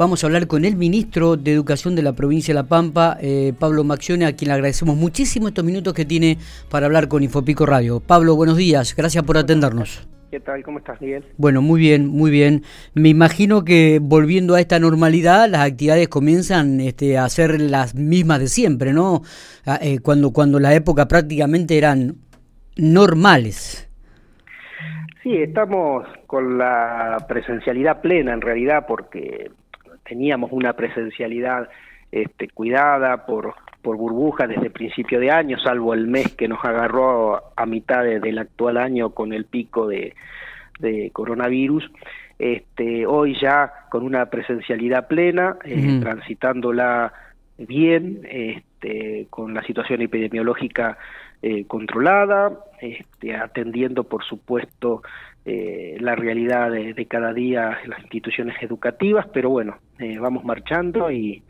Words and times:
Vamos 0.00 0.24
a 0.24 0.28
hablar 0.28 0.46
con 0.46 0.64
el 0.64 0.76
ministro 0.76 1.36
de 1.36 1.52
Educación 1.52 1.94
de 1.94 2.00
la 2.00 2.14
provincia 2.14 2.54
de 2.54 2.62
La 2.62 2.66
Pampa, 2.66 3.18
eh, 3.20 3.52
Pablo 3.58 3.84
Maxione, 3.84 4.24
a 4.24 4.34
quien 4.34 4.48
le 4.48 4.54
agradecemos 4.54 4.96
muchísimo 4.96 5.48
estos 5.48 5.62
minutos 5.62 5.92
que 5.92 6.06
tiene 6.06 6.38
para 6.70 6.86
hablar 6.86 7.06
con 7.06 7.22
Infopico 7.22 7.66
Radio. 7.66 8.00
Pablo, 8.00 8.34
buenos 8.34 8.56
días, 8.56 8.96
gracias 8.96 9.22
por 9.24 9.36
atendernos. 9.36 10.08
¿Qué 10.30 10.40
tal? 10.40 10.62
¿Cómo 10.62 10.78
estás, 10.78 10.98
Miguel? 11.02 11.26
Bueno, 11.36 11.60
muy 11.60 11.78
bien, 11.78 12.06
muy 12.06 12.30
bien. 12.30 12.62
Me 12.94 13.10
imagino 13.10 13.62
que 13.62 13.98
volviendo 14.00 14.54
a 14.54 14.60
esta 14.62 14.78
normalidad, 14.78 15.50
las 15.50 15.70
actividades 15.70 16.08
comienzan 16.08 16.80
este, 16.80 17.18
a 17.18 17.28
ser 17.28 17.60
las 17.60 17.94
mismas 17.94 18.40
de 18.40 18.46
siempre, 18.46 18.94
¿no? 18.94 19.20
Ah, 19.66 19.78
eh, 19.82 19.98
cuando, 19.98 20.32
cuando 20.32 20.58
la 20.60 20.72
época 20.72 21.08
prácticamente 21.08 21.76
eran 21.76 22.14
normales. 22.78 23.86
Sí, 25.22 25.36
estamos 25.36 26.06
con 26.26 26.56
la 26.56 27.18
presencialidad 27.28 28.00
plena 28.00 28.32
en 28.32 28.40
realidad 28.40 28.86
porque 28.88 29.50
teníamos 30.10 30.50
una 30.50 30.72
presencialidad 30.72 31.68
este, 32.10 32.48
cuidada 32.48 33.26
por, 33.26 33.54
por 33.80 33.96
burbuja 33.96 34.48
desde 34.48 34.68
principio 34.68 35.20
de 35.20 35.30
año, 35.30 35.56
salvo 35.60 35.94
el 35.94 36.08
mes 36.08 36.34
que 36.34 36.48
nos 36.48 36.64
agarró 36.64 37.40
a 37.56 37.64
mitad 37.64 38.02
del 38.02 38.38
actual 38.38 38.76
año 38.76 39.10
con 39.10 39.32
el 39.32 39.44
pico 39.44 39.86
de, 39.86 40.16
de 40.80 41.10
coronavirus. 41.12 41.88
Este, 42.40 43.06
hoy 43.06 43.36
ya 43.40 43.72
con 43.88 44.02
una 44.02 44.26
presencialidad 44.26 45.06
plena, 45.06 45.56
eh, 45.64 46.00
transitándola 46.02 47.12
bien, 47.58 48.26
este, 48.28 49.28
con 49.30 49.54
la 49.54 49.62
situación 49.62 50.02
epidemiológica 50.02 50.98
eh, 51.40 51.66
controlada, 51.66 52.58
este, 52.80 53.36
atendiendo 53.36 54.02
por 54.02 54.24
supuesto 54.24 55.02
eh, 55.52 55.96
la 55.98 56.14
realidad 56.14 56.70
de, 56.70 57.06
cada 57.06 57.32
día 57.32 57.78
en 57.82 57.90
las 57.90 58.00
instituciones 58.02 58.54
educativas, 58.62 59.26
pero 59.32 59.50
bueno, 59.50 59.78
eh, 59.98 60.16
vamos 60.16 60.44
marchando 60.44 61.10
y, 61.10 61.42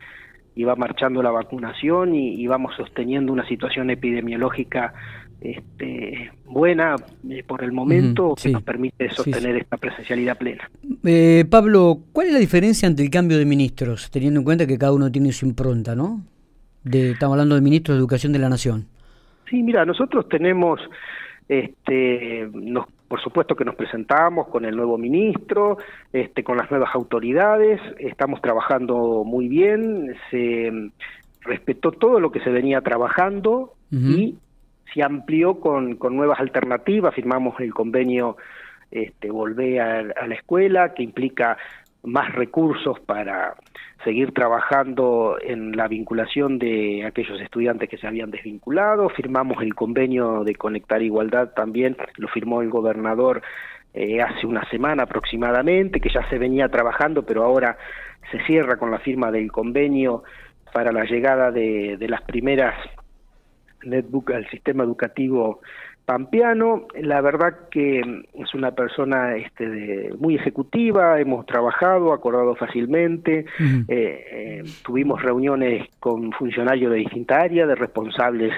va 0.65 0.75
marchando 0.75 1.21
la 1.21 1.29
vacunación 1.29 2.15
y, 2.15 2.47
vamos 2.47 2.75
sosteniendo 2.75 3.31
una 3.31 3.47
situación 3.47 3.91
epidemiológica 3.91 4.91
este, 5.39 6.31
buena 6.45 6.95
eh, 7.29 7.43
por 7.43 7.63
el 7.63 7.71
momento 7.71 8.33
que 8.41 8.49
nos 8.49 8.63
permite 8.63 9.11
sostener 9.11 9.57
esta 9.57 9.77
presencialidad 9.77 10.35
plena. 10.35 10.67
Pablo, 11.51 11.99
¿cuál 12.11 12.27
es 12.27 12.33
la 12.33 12.39
diferencia 12.39 12.87
entre 12.87 13.05
el 13.05 13.11
cambio 13.11 13.37
de 13.37 13.45
ministros, 13.45 14.09
teniendo 14.09 14.39
en 14.39 14.43
cuenta 14.43 14.65
que 14.65 14.79
cada 14.79 14.93
uno 14.93 15.11
tiene 15.11 15.31
su 15.31 15.45
impronta, 15.45 15.95
¿no? 15.95 16.25
De, 16.83 17.11
estamos 17.11 17.33
hablando 17.33 17.53
de 17.53 17.61
ministros 17.61 17.97
de 17.97 17.99
Educación 17.99 18.33
de 18.33 18.39
la 18.39 18.49
Nación. 18.49 18.87
Sí, 19.47 19.61
mira, 19.61 19.85
nosotros 19.85 20.27
tenemos 20.27 20.79
este, 21.47 22.49
nos, 22.53 22.85
por 23.11 23.19
supuesto 23.19 23.57
que 23.57 23.65
nos 23.65 23.75
presentamos 23.75 24.47
con 24.47 24.63
el 24.63 24.73
nuevo 24.73 24.97
ministro, 24.97 25.77
este, 26.13 26.45
con 26.45 26.55
las 26.55 26.71
nuevas 26.71 26.95
autoridades, 26.95 27.81
estamos 27.99 28.41
trabajando 28.41 29.25
muy 29.25 29.49
bien, 29.49 30.15
se 30.29 30.71
respetó 31.41 31.91
todo 31.91 32.21
lo 32.21 32.31
que 32.31 32.39
se 32.39 32.49
venía 32.49 32.79
trabajando 32.79 33.73
y 33.91 34.37
se 34.93 35.03
amplió 35.03 35.59
con, 35.59 35.97
con 35.97 36.15
nuevas 36.15 36.39
alternativas, 36.39 37.13
firmamos 37.13 37.59
el 37.59 37.73
convenio 37.73 38.37
este, 38.91 39.29
Volver 39.29 39.81
a, 39.81 40.27
la 40.27 40.35
Escuela, 40.35 40.93
que 40.93 41.03
implica 41.03 41.57
más 42.03 42.33
recursos 42.33 42.99
para 43.01 43.55
seguir 44.03 44.33
trabajando 44.33 45.37
en 45.41 45.75
la 45.77 45.87
vinculación 45.87 46.57
de 46.57 47.05
aquellos 47.05 47.39
estudiantes 47.39 47.89
que 47.89 47.97
se 47.97 48.07
habían 48.07 48.31
desvinculado. 48.31 49.09
Firmamos 49.09 49.61
el 49.61 49.75
convenio 49.75 50.43
de 50.43 50.55
Conectar 50.55 51.01
Igualdad 51.01 51.49
también, 51.49 51.95
lo 52.17 52.27
firmó 52.27 52.61
el 52.61 52.69
gobernador 52.69 53.41
eh, 53.93 54.21
hace 54.21 54.47
una 54.47 54.67
semana 54.69 55.03
aproximadamente, 55.03 55.99
que 55.99 56.09
ya 56.09 56.27
se 56.29 56.37
venía 56.37 56.69
trabajando, 56.69 57.25
pero 57.25 57.43
ahora 57.43 57.77
se 58.31 58.39
cierra 58.45 58.77
con 58.77 58.89
la 58.89 58.99
firma 58.99 59.31
del 59.31 59.51
convenio 59.51 60.23
para 60.73 60.91
la 60.91 61.03
llegada 61.03 61.51
de, 61.51 61.97
de 61.97 62.07
las 62.07 62.21
primeras 62.21 62.73
netbook 63.83 64.31
al 64.31 64.49
sistema 64.49 64.83
educativo 64.83 65.61
pampeano, 66.11 66.87
la 66.99 67.21
verdad 67.21 67.69
que 67.71 68.01
es 68.33 68.53
una 68.53 68.71
persona 68.71 69.37
este, 69.37 70.13
muy 70.19 70.35
ejecutiva, 70.35 71.17
hemos 71.21 71.45
trabajado, 71.45 72.11
acordado 72.11 72.53
fácilmente, 72.57 73.45
eh, 73.57 73.85
eh, 73.87 74.63
tuvimos 74.83 75.21
reuniones 75.21 75.87
con 76.01 76.33
funcionarios 76.33 76.91
de 76.91 76.97
distintas 76.97 77.45
áreas, 77.45 77.65
de 77.69 77.75
responsables 77.75 78.51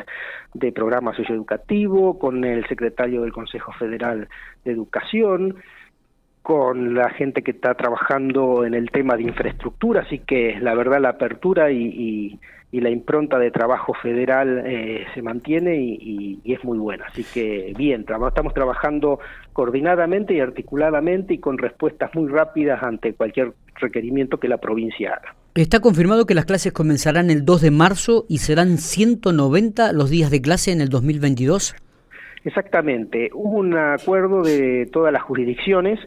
de 0.56 0.72
programa 0.72 1.16
socioeducativo, 1.16 2.18
con 2.18 2.44
el 2.44 2.66
secretario 2.66 3.22
del 3.22 3.32
Consejo 3.32 3.72
Federal 3.74 4.28
de 4.66 4.72
Educación, 4.72 5.58
con 6.44 6.94
la 6.94 7.10
gente 7.10 7.42
que 7.42 7.52
está 7.52 7.74
trabajando 7.74 8.66
en 8.66 8.74
el 8.74 8.92
tema 8.92 9.16
de 9.16 9.24
infraestructura, 9.24 10.02
así 10.02 10.20
que 10.20 10.60
la 10.60 10.76
verdad 10.76 11.02
la 11.02 11.10
apertura 11.10 11.72
y, 11.72 12.40
la 12.72 12.90
impronta 12.90 13.38
de 13.38 13.52
trabajo 13.52 13.94
federal 13.94 14.64
eh, 14.66 15.06
se 15.14 15.22
mantiene 15.22 15.78
y, 15.78 16.42
es 16.44 16.64
muy 16.64 16.80
buena. 16.80 17.06
Así 17.06 17.24
que 17.24 17.74
bien, 17.78 18.02
estamos 18.02 18.54
trabajando 18.54 19.20
coordinadamente 19.54 20.34
y 20.34 20.40
articuladamente 20.40 21.36
y 21.36 21.38
con 21.38 21.58
respuestas 21.60 22.14
muy 22.16 22.30
rápidas 22.30 22.84
ante 22.84 23.14
cualquier 23.14 23.54
requerimiento 23.76 24.40
que 24.40 24.48
la 24.50 24.58
provincia 24.58 25.14
haga. 25.14 25.36
Está 25.56 25.82
confirmado 25.82 26.26
que 26.26 26.34
las 26.34 26.46
clases 26.46 26.74
comenzarán 26.74 27.30
el 27.30 27.46
2 27.46 27.62
de 27.62 27.72
marzo 27.72 28.26
y 28.28 28.40
serán 28.40 28.80
190 28.80 29.94
los 29.94 30.10
días 30.10 30.32
de 30.32 30.42
clase 30.42 30.72
en 30.72 30.82
el 30.82 30.90
2022. 30.90 31.76
Exactamente, 32.44 33.30
hubo 33.34 33.60
un 33.60 33.78
acuerdo 33.78 34.44
de 34.44 34.88
todas 34.92 35.14
las 35.14 35.24
jurisdicciones 35.24 36.00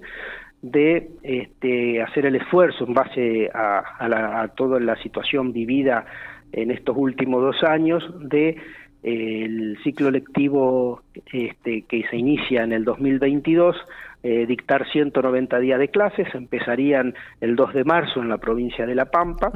de 0.62 1.10
este, 1.22 2.02
hacer 2.02 2.26
el 2.26 2.36
esfuerzo 2.36 2.84
en 2.86 2.94
base 2.94 3.50
a, 3.54 4.48
toda 4.56 4.80
la 4.80 4.96
situación 5.02 5.52
vivida 5.52 6.06
en 6.52 6.70
estos 6.70 6.96
últimos 6.96 7.42
dos 7.42 7.62
años 7.62 8.02
de 8.20 8.56
eh, 9.02 9.44
el 9.44 9.78
ciclo 9.84 10.10
lectivo 10.10 11.02
este, 11.32 11.82
que 11.82 12.04
se 12.10 12.16
inicia 12.16 12.64
en 12.64 12.72
el 12.72 12.84
2022 12.84 13.76
eh, 14.28 14.44
dictar 14.44 14.84
190 14.90 15.60
días 15.60 15.78
de 15.78 15.88
clases, 15.88 16.26
empezarían 16.34 17.14
el 17.40 17.54
2 17.54 17.74
de 17.74 17.84
marzo 17.84 18.20
en 18.20 18.28
la 18.28 18.38
provincia 18.38 18.84
de 18.84 18.96
La 18.96 19.04
Pampa, 19.04 19.52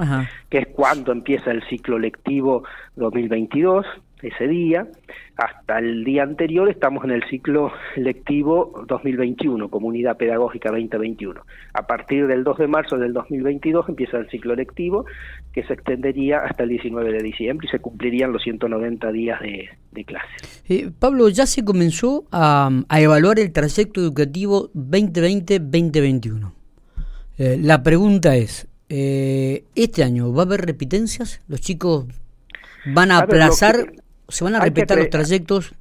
que 0.48 0.58
es 0.58 0.68
cuando 0.68 1.10
empieza 1.10 1.50
el 1.50 1.64
ciclo 1.64 1.98
lectivo 1.98 2.62
2022, 2.94 3.84
ese 4.22 4.46
día, 4.48 4.86
hasta 5.36 5.78
el 5.78 6.04
día 6.04 6.22
anterior 6.22 6.68
estamos 6.68 7.04
en 7.04 7.10
el 7.10 7.22
ciclo 7.28 7.72
lectivo 7.96 8.84
2021, 8.86 9.68
Comunidad 9.70 10.16
Pedagógica 10.16 10.70
2021. 10.70 11.40
A 11.74 11.86
partir 11.86 12.26
del 12.26 12.44
2 12.44 12.58
de 12.58 12.66
marzo 12.66 12.98
del 12.98 13.12
2022 13.12 13.88
empieza 13.88 14.18
el 14.18 14.28
ciclo 14.28 14.54
lectivo 14.54 15.06
que 15.52 15.64
se 15.64 15.72
extendería 15.72 16.38
hasta 16.38 16.64
el 16.64 16.70
19 16.70 17.12
de 17.12 17.22
diciembre 17.22 17.66
y 17.68 17.70
se 17.70 17.78
cumplirían 17.78 18.32
los 18.32 18.42
190 18.42 19.12
días 19.12 19.40
de, 19.40 20.04
clase. 20.04 20.28
Eh, 20.68 20.90
Pablo, 20.98 21.28
ya 21.28 21.46
se 21.46 21.64
comenzó 21.64 22.24
a, 22.32 22.70
evaluar 22.90 23.38
el 23.38 23.52
trayecto 23.52 24.00
educativo 24.00 24.70
2020-2021. 24.74 26.52
Eh, 27.38 27.58
la 27.60 27.82
pregunta 27.82 28.36
es, 28.36 28.68
eh, 28.88 29.64
¿este 29.74 30.04
año 30.04 30.32
va 30.32 30.42
a 30.42 30.46
haber 30.46 30.60
repitencias? 30.62 31.40
¿Los 31.48 31.60
chicos 31.60 32.06
van 32.86 33.10
a, 33.10 33.18
aplazar 33.18 33.92
se 34.30 34.44
van 34.44 34.54
a 34.54 34.60
respetar 34.60 34.98
los 34.98 35.10
trayectos 35.10 35.74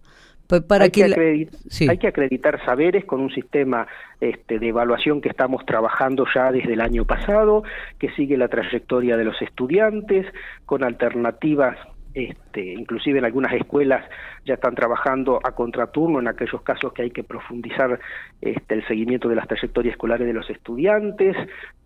para 0.68 0.86
hay 0.86 0.90
que, 0.90 1.48
hay 1.88 1.98
que 2.00 2.08
acreditar 2.08 2.60
saberes 2.66 3.06
con 3.06 3.22
un 3.22 3.30
sistema 3.30 3.88
este, 4.20 4.58
de 4.58 4.70
evaluación 4.70 5.22
que 5.22 5.30
estamos 5.30 5.64
trabajando 5.64 6.26
ya 6.34 6.52
desde 6.52 6.74
el 6.74 6.82
año 6.82 7.06
pasado, 7.06 7.64
que 8.00 8.10
sigue 8.14 8.36
la 8.36 8.48
trayectoria 8.48 9.16
de 9.16 9.26
los 9.26 9.40
estudiantes, 9.44 10.26
con 10.66 10.84
alternativas 10.84 11.78
este, 12.16 12.74
inclusive 12.74 13.20
en 13.20 13.26
algunas 13.26 13.54
escuelas 13.54 14.04
ya 14.44 14.56
están 14.56 14.74
trabajando 14.74 15.40
a 15.44 15.52
contraturno 15.52 16.20
en 16.20 16.28
aquellos 16.28 16.64
casos 16.64 16.92
que 16.92 17.04
hay 17.04 17.12
que 17.12 17.24
profundizar 17.24 18.00
este, 18.42 18.74
el 18.74 18.88
seguimiento 18.88 19.30
de 19.30 19.36
las 19.36 19.48
trayectorias 19.48 19.94
escolares 19.94 20.26
de 20.26 20.34
los 20.34 20.50
estudiantes, 20.50 21.38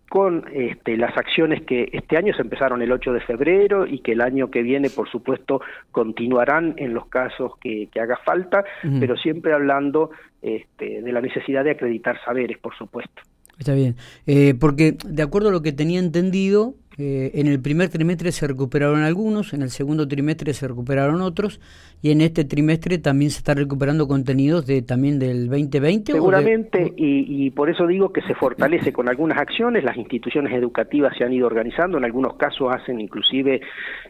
con 0.08 0.44
este, 0.52 0.96
las 0.96 1.16
acciones 1.16 1.62
que 1.62 1.88
este 1.92 2.16
año 2.16 2.34
se 2.34 2.42
empezaron 2.42 2.82
el 2.82 2.92
8 2.92 3.12
de 3.12 3.20
febrero 3.20 3.86
y 3.86 4.00
que 4.00 4.12
el 4.12 4.20
año 4.20 4.50
que 4.50 4.62
viene, 4.62 4.90
por 4.90 5.08
supuesto, 5.08 5.60
continuarán 5.90 6.74
en 6.76 6.94
los 6.94 7.06
casos 7.06 7.52
que, 7.60 7.88
haga 8.00 8.18
falta, 8.24 8.64
pero 9.00 9.16
siempre 9.16 9.52
hablando 9.52 10.10
este, 10.42 11.00
de 11.02 11.12
la 11.12 11.20
necesidad 11.20 11.64
de 11.64 11.72
acreditar 11.72 12.20
saberes, 12.24 12.58
por 12.58 12.76
supuesto. 12.76 13.22
Está 13.58 13.74
bien, 13.74 13.94
eh, 14.26 14.54
porque 14.58 14.96
de 15.06 15.22
acuerdo 15.22 15.48
a 15.48 15.52
lo 15.52 15.62
que 15.62 15.72
tenía 15.72 16.00
entendido, 16.00 16.74
eh, 16.96 17.32
en 17.34 17.48
el 17.48 17.60
primer 17.60 17.88
trimestre 17.88 18.30
se 18.30 18.46
recuperaron 18.46 19.02
algunos, 19.02 19.52
en 19.52 19.62
el 19.62 19.70
segundo 19.70 20.06
trimestre 20.06 20.54
se 20.54 20.68
recuperaron 20.68 21.22
otros 21.22 21.60
y 22.02 22.12
en 22.12 22.20
este 22.20 22.44
trimestre 22.44 22.98
también 22.98 23.32
se 23.32 23.38
está 23.38 23.54
recuperando 23.54 24.06
contenidos 24.06 24.64
de 24.66 24.82
también 24.82 25.18
del 25.18 25.48
2020. 25.48 26.12
Seguramente 26.12 26.92
y, 26.96 27.50
por 27.50 27.68
eso 27.68 27.86
digo 27.86 28.12
que 28.12 28.22
se 28.22 28.34
fortalece 28.34 28.92
con 28.92 29.08
algunas 29.08 29.38
acciones, 29.38 29.82
las 29.82 29.96
instituciones 29.96 30.52
educativas 30.52 31.16
se 31.16 31.24
han 31.24 31.32
ido 31.32 31.46
organizando, 31.46 31.98
en 31.98 32.04
algunos 32.04 32.36
casos 32.36 32.72
hacen 32.72 33.00
inclusive 33.00 33.60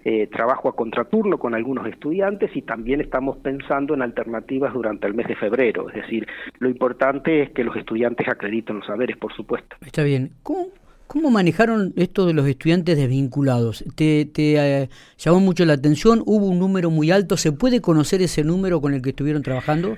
eh, 0.05 0.27
trabajo 0.27 0.69
a 0.69 0.77
contraturno 0.77 1.39
con 1.39 1.55
algunos 1.55 1.87
estudiantes 1.87 2.51
y 2.55 2.63
también 2.63 3.01
estamos 3.01 3.39
pensando 3.39 3.95
en 3.95 4.03
alternativas 4.03 4.75
durante 4.75 5.07
el 5.07 5.15
mes 5.15 5.27
de 5.27 5.37
febrero, 5.37 5.89
es 5.89 5.95
decir, 5.95 6.27
lo 6.59 6.69
importante 6.69 7.43
es 7.43 7.51
que 7.51 7.65
los 7.65 7.77
estudiantes 7.77 8.29
acrediten 8.29 8.77
los 8.77 8.87
saberes, 8.87 9.17
por 9.17 9.33
supuesto. 9.33 9.77
Está 9.85 10.03
bien. 10.03 10.31
¿Cómo 10.43 10.84
¿Cómo 11.07 11.31
manejaron 11.31 11.93
esto 11.97 12.27
de 12.27 12.33
los 12.33 12.47
estudiantes 12.47 12.97
desvinculados? 12.97 13.85
¿Te, 13.95 14.31
eh, 14.37 14.89
llamó 15.19 15.41
mucho 15.41 15.65
la 15.65 15.75
atención? 15.75 16.23
¿Hubo 16.25 16.47
un 16.47 16.59
número 16.59 16.91
muy 16.91 17.11
alto? 17.11 17.37
¿Se 17.37 17.53
puede 17.53 17.81
conocer 17.81 18.23
ese 18.23 18.43
número 18.43 18.81
con 18.81 18.95
el 18.95 19.03
que 19.03 19.11
estuvieron 19.11 19.43
trabajando? 19.43 19.97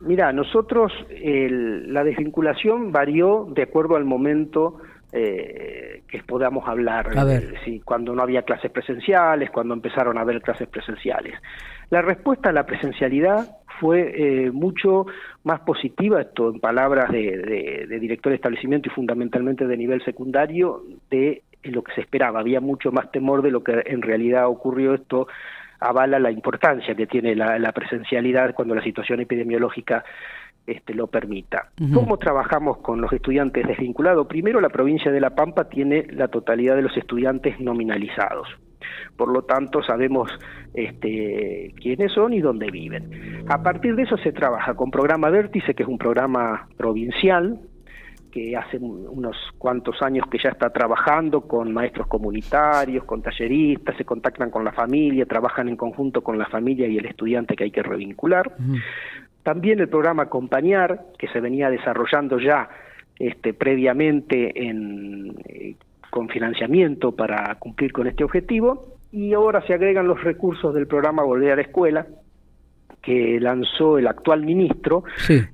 Mira, 0.00 0.32
nosotros 0.32 0.92
la 1.10 2.04
desvinculación 2.04 2.92
varió 2.92 3.48
de 3.54 3.62
acuerdo 3.62 3.96
al 3.96 4.04
momento 4.04 4.78
eh, 5.18 6.02
que 6.06 6.22
podamos 6.22 6.68
hablar, 6.68 7.08
si, 7.64 7.80
cuando 7.80 8.14
no 8.14 8.22
había 8.22 8.42
clases 8.42 8.70
presenciales, 8.70 9.50
cuando 9.50 9.72
empezaron 9.72 10.18
a 10.18 10.20
haber 10.20 10.42
clases 10.42 10.68
presenciales. 10.68 11.40
La 11.88 12.02
respuesta 12.02 12.50
a 12.50 12.52
la 12.52 12.66
presencialidad 12.66 13.48
fue 13.80 14.12
eh, 14.14 14.50
mucho 14.50 15.06
más 15.42 15.60
positiva, 15.60 16.20
esto 16.20 16.50
en 16.50 16.60
palabras 16.60 17.10
de, 17.10 17.86
director 17.98 18.30
de 18.30 18.36
establecimiento 18.36 18.90
y 18.90 18.92
fundamentalmente 18.92 19.66
de 19.66 19.76
nivel 19.78 20.04
secundario, 20.04 20.82
de 21.10 21.44
lo 21.62 21.82
que 21.82 21.94
se 21.94 22.02
esperaba. 22.02 22.40
Había 22.40 22.60
mucho 22.60 22.92
más 22.92 23.10
temor 23.10 23.40
de 23.40 23.52
lo 23.52 23.64
que 23.64 23.84
en 23.86 24.02
realidad 24.02 24.48
ocurrió. 24.48 24.92
Esto 24.92 25.28
avala 25.80 26.18
la 26.18 26.30
importancia 26.30 26.94
que 26.94 27.06
tiene 27.06 27.34
la 27.34 27.72
presencialidad 27.72 28.54
cuando 28.54 28.74
la 28.74 28.82
situación 28.82 29.20
epidemiológica 29.20 30.04
este, 30.66 30.94
lo 30.94 31.06
permita. 31.06 31.70
¿Cómo 31.94 32.16
trabajamos 32.18 32.78
con 32.78 33.00
los 33.00 33.12
estudiantes 33.12 33.66
desvinculados? 33.66 34.26
Primero, 34.26 34.60
la 34.60 34.68
provincia 34.68 35.12
de 35.12 35.20
La 35.20 35.30
Pampa 35.30 35.68
tiene 35.68 36.06
la 36.10 36.28
totalidad 36.28 36.76
de 36.76 36.82
los 36.82 36.96
estudiantes 36.96 37.60
nominalizados. 37.60 38.48
Por 39.16 39.32
lo 39.32 39.42
tanto, 39.42 39.82
sabemos 39.82 40.30
este, 40.74 41.72
quiénes 41.80 42.12
son 42.12 42.32
y 42.32 42.40
dónde 42.40 42.70
viven. 42.70 43.44
A 43.48 43.62
partir 43.62 43.96
de 43.96 44.02
eso 44.02 44.16
se 44.18 44.32
trabaja 44.32 44.74
con 44.74 44.90
programa 44.90 45.30
Vértice, 45.30 45.74
que 45.74 45.82
es 45.82 45.88
un 45.88 45.98
programa 45.98 46.68
provincial 46.76 47.60
que 48.36 48.54
hace 48.54 48.76
unos 48.76 49.34
cuantos 49.56 50.02
años 50.02 50.26
que 50.30 50.36
ya 50.36 50.50
está 50.50 50.68
trabajando 50.68 51.40
con 51.48 51.72
maestros 51.72 52.06
comunitarios, 52.06 53.04
con 53.04 53.22
talleristas, 53.22 53.96
se 53.96 54.04
contactan 54.04 54.50
con 54.50 54.62
la 54.62 54.72
familia, 54.72 55.24
trabajan 55.24 55.70
en 55.70 55.76
conjunto 55.76 56.22
con 56.22 56.36
la 56.36 56.44
familia 56.44 56.86
y 56.86 56.98
el 56.98 57.06
estudiante 57.06 57.56
que 57.56 57.64
hay 57.64 57.70
que 57.70 57.82
revincular. 57.82 58.54
También 59.46 59.78
el 59.78 59.88
programa 59.88 60.24
Acompañar, 60.24 61.04
que 61.16 61.28
se 61.28 61.38
venía 61.38 61.70
desarrollando 61.70 62.40
ya 62.40 62.68
este, 63.16 63.54
previamente 63.54 64.52
eh, 64.56 65.76
con 66.10 66.28
financiamiento 66.28 67.12
para 67.12 67.54
cumplir 67.54 67.92
con 67.92 68.08
este 68.08 68.24
objetivo, 68.24 68.98
y 69.12 69.34
ahora 69.34 69.64
se 69.64 69.72
agregan 69.72 70.08
los 70.08 70.24
recursos 70.24 70.74
del 70.74 70.88
programa 70.88 71.22
Volver 71.22 71.52
a 71.52 71.54
la 71.54 71.62
Escuela, 71.62 72.08
que 73.00 73.38
lanzó 73.38 73.98
el 73.98 74.08
actual 74.08 74.44
ministro 74.44 75.04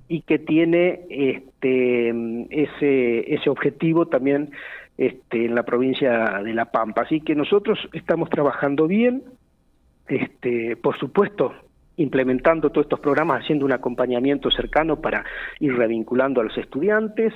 y 0.08 0.22
que 0.22 0.38
tiene 0.38 1.02
este, 1.10 2.14
ese, 2.48 3.34
ese 3.34 3.50
objetivo 3.50 4.06
también 4.06 4.52
este, 4.96 5.44
en 5.44 5.54
la 5.54 5.64
provincia 5.64 6.40
de 6.42 6.54
La 6.54 6.64
Pampa. 6.64 7.02
Así 7.02 7.20
que 7.20 7.34
nosotros 7.34 7.78
estamos 7.92 8.30
trabajando 8.30 8.86
bien, 8.86 9.22
este, 10.08 10.76
por 10.76 10.96
supuesto, 10.98 11.52
implementando 11.96 12.70
todos 12.70 12.86
estos 12.86 13.00
programas, 13.00 13.42
haciendo 13.42 13.66
un 13.66 13.72
acompañamiento 13.72 14.50
cercano 14.50 15.00
para 15.00 15.24
ir 15.60 15.74
revinculando 15.76 16.40
a 16.40 16.44
los 16.44 16.56
estudiantes, 16.56 17.32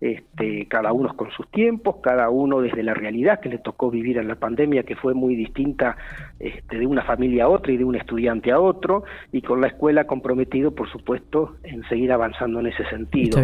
este, 0.00 0.66
cada 0.66 0.92
uno 0.92 1.14
con 1.16 1.30
sus 1.30 1.48
tiempos, 1.50 1.96
cada 2.02 2.28
uno 2.30 2.60
desde 2.60 2.82
la 2.82 2.94
realidad 2.94 3.40
que 3.40 3.48
le 3.48 3.58
tocó 3.58 3.90
vivir 3.90 4.18
en 4.18 4.28
la 4.28 4.34
pandemia, 4.34 4.82
que 4.82 4.96
fue 4.96 5.14
muy 5.14 5.36
distinta 5.36 5.96
este, 6.40 6.78
de 6.78 6.86
una 6.86 7.02
familia 7.02 7.44
a 7.44 7.48
otra 7.48 7.72
y 7.72 7.76
de 7.76 7.84
un 7.84 7.94
estudiante 7.94 8.50
a 8.50 8.60
otro, 8.60 9.04
y 9.30 9.40
con 9.42 9.60
la 9.60 9.68
escuela 9.68 10.04
comprometido, 10.04 10.72
por 10.72 10.90
supuesto, 10.90 11.56
en 11.62 11.82
seguir 11.88 12.12
avanzando 12.12 12.60
en 12.60 12.66
ese 12.66 12.84
sentido. 12.86 13.40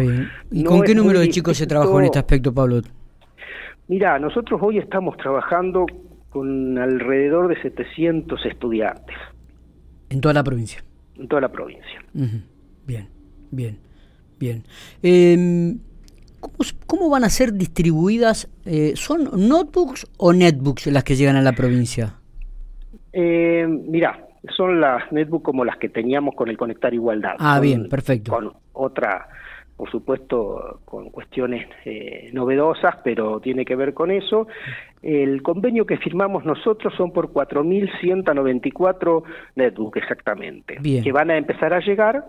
¿Y 0.51 0.63
con 0.63 0.81
qué 0.81 0.93
número 0.93 1.19
de 1.19 1.29
chicos 1.29 1.57
se 1.57 1.67
trabajó 1.67 1.99
en 1.99 2.05
este 2.05 2.19
aspecto, 2.19 2.53
Pablo? 2.53 2.81
Mira, 3.87 4.19
nosotros 4.19 4.59
hoy 4.61 4.77
estamos 4.77 5.17
trabajando 5.17 5.85
con 6.29 6.77
alrededor 6.77 7.47
de 7.47 7.59
700 7.61 8.45
estudiantes. 8.45 9.15
En 10.09 10.21
toda 10.21 10.33
la 10.33 10.43
provincia. 10.43 10.83
En 11.15 11.27
toda 11.27 11.41
la 11.41 11.51
provincia. 11.51 12.01
Bien, 12.85 13.07
bien, 13.51 13.77
bien. 14.39 14.63
Em, 15.03 15.79
¿cómo, 16.85 17.09
van 17.09 17.23
a 17.23 17.29
ser 17.29 17.53
distribuidas? 17.53 18.49
Eh, 18.65 18.93
¿Son 18.95 19.29
notebooks 19.47 20.07
o 20.17 20.33
netbooks 20.33 20.87
las 20.87 21.03
que 21.03 21.15
llegan 21.15 21.35
a 21.35 21.41
la 21.41 21.51
provincia? 21.53 22.15
Eh, 23.13 23.67
mira, 23.67 24.27
son 24.55 24.81
las 24.81 25.11
netbooks 25.11 25.43
como 25.43 25.65
las 25.65 25.77
que 25.77 25.89
teníamos 25.89 26.35
con 26.35 26.49
el 26.49 26.57
Conectar 26.57 26.93
Igualdad. 26.93 27.35
Ah, 27.39 27.59
bien, 27.59 27.89
perfecto. 27.89 28.31
Con 28.31 28.53
otra 28.73 29.27
por 29.79 29.89
supuesto 29.89 30.81
con 30.83 31.09
cuestiones 31.09 31.65
eh, 31.85 32.29
novedosas, 32.33 32.97
pero 33.01 33.39
tiene 33.39 33.63
que 33.63 33.77
ver 33.77 33.93
con 33.93 34.11
eso. 34.11 34.45
El 35.01 35.41
convenio 35.41 35.85
que 35.85 35.95
firmamos 35.95 36.43
nosotros 36.43 36.93
son 36.97 37.13
por 37.13 37.31
4.194 37.31 39.23
netbooks 39.55 40.01
exactamente, 40.01 40.79
que 40.83 41.11
van 41.13 41.31
a 41.31 41.37
empezar 41.37 41.73
a 41.73 41.79
llegar 41.79 42.25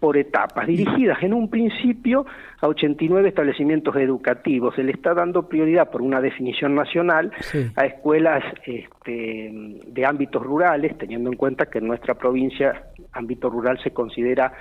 por 0.00 0.16
etapas, 0.16 0.66
dirigidas 0.66 1.22
en 1.22 1.34
un 1.34 1.48
principio 1.48 2.26
a 2.60 2.66
89 2.66 3.28
establecimientos 3.28 3.94
educativos. 3.94 4.74
Se 4.74 4.82
le 4.82 4.90
está 4.90 5.14
dando 5.14 5.48
prioridad 5.48 5.90
por 5.92 6.02
una 6.02 6.20
definición 6.20 6.74
nacional 6.74 7.30
a 7.76 7.86
escuelas 7.86 8.42
este, 8.64 9.52
de 9.86 10.04
ámbitos 10.04 10.42
rurales, 10.42 10.98
teniendo 10.98 11.30
en 11.30 11.36
cuenta 11.36 11.66
que 11.66 11.78
en 11.78 11.86
nuestra 11.86 12.14
provincia 12.14 12.86
ámbito 13.12 13.48
rural 13.48 13.78
se 13.84 13.92
considera 13.92 14.52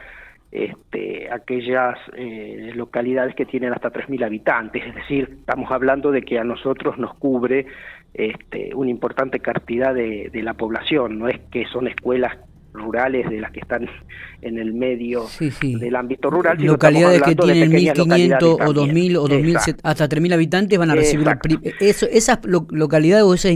este, 0.52 1.30
aquellas 1.32 1.98
eh, 2.16 2.72
localidades 2.74 3.36
que 3.36 3.46
tienen 3.46 3.74
hasta 3.74 3.92
3.000 3.92 4.26
habitantes, 4.26 4.84
es 4.86 4.96
decir, 4.96 5.38
estamos 5.40 5.70
hablando 5.72 6.12
de 6.12 6.22
que 6.22 6.40
a 6.40 6.44
nosotros 6.44 6.98
nos 6.98 7.14
cubre 7.16 7.66
este, 8.14 8.74
una 8.74 8.90
importante 8.90 9.40
cantidad 9.40 9.94
de, 9.94 10.32
la 10.34 10.54
población, 10.54 11.20
no 11.20 11.28
es 11.28 11.40
que 11.52 11.66
son 11.68 11.88
escuelas 11.88 12.38
rurales 12.74 13.30
de 13.30 13.42
las 13.42 13.52
que 13.52 13.60
están 13.60 13.90
en 14.42 14.60
el 14.60 14.74
medio 14.74 15.26
del 15.40 15.96
ámbito 15.96 16.30
rural. 16.30 16.58
Localidades 16.60 17.22
que 17.24 17.36
tienen 17.36 17.72
1.500 17.72 18.44
o 18.44 18.74
2.000 18.74 19.18
o 19.18 19.28
2.000 19.28 19.80
hasta 19.84 20.08
3.000 20.08 20.34
habitantes 20.34 20.78
van 20.80 20.92
a 20.92 20.96
recibir 20.96 21.28
eso, 21.80 22.06
esas 22.10 22.40
localidades 22.46 23.24
o 23.24 23.34
esas, 23.34 23.52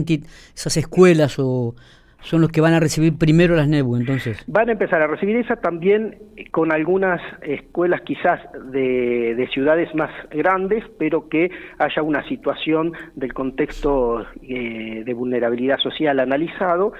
esas 0.55 0.77
escuelas 0.77 1.37
o 1.37 1.75
son 2.21 2.41
los 2.41 2.51
que 2.51 2.62
van 2.62 2.73
a 2.73 2.79
recibir 2.79 3.18
primero 3.18 3.56
las 3.56 3.68
NEBU, 3.68 3.95
entonces. 3.95 4.44
Van 4.47 4.69
a 4.69 4.73
empezar 4.73 5.01
a 5.01 5.07
recibir 5.07 5.35
esa 5.38 5.56
también 5.56 6.18
con 6.51 6.71
algunas 6.71 7.21
escuelas 7.41 8.01
quizás 8.01 8.39
de, 8.71 9.47
ciudades 9.51 9.94
más 9.95 10.12
grandes, 10.29 10.83
pero 10.97 11.27
que 11.27 11.51
haya 11.77 12.01
una 12.03 12.25
situación 12.27 12.94
del 13.15 13.33
contexto 13.33 14.25
eh, 14.44 15.03
de 15.06 15.13
vulnerabilidad 15.13 15.77
social 15.79 16.19
analizado, 16.19 16.94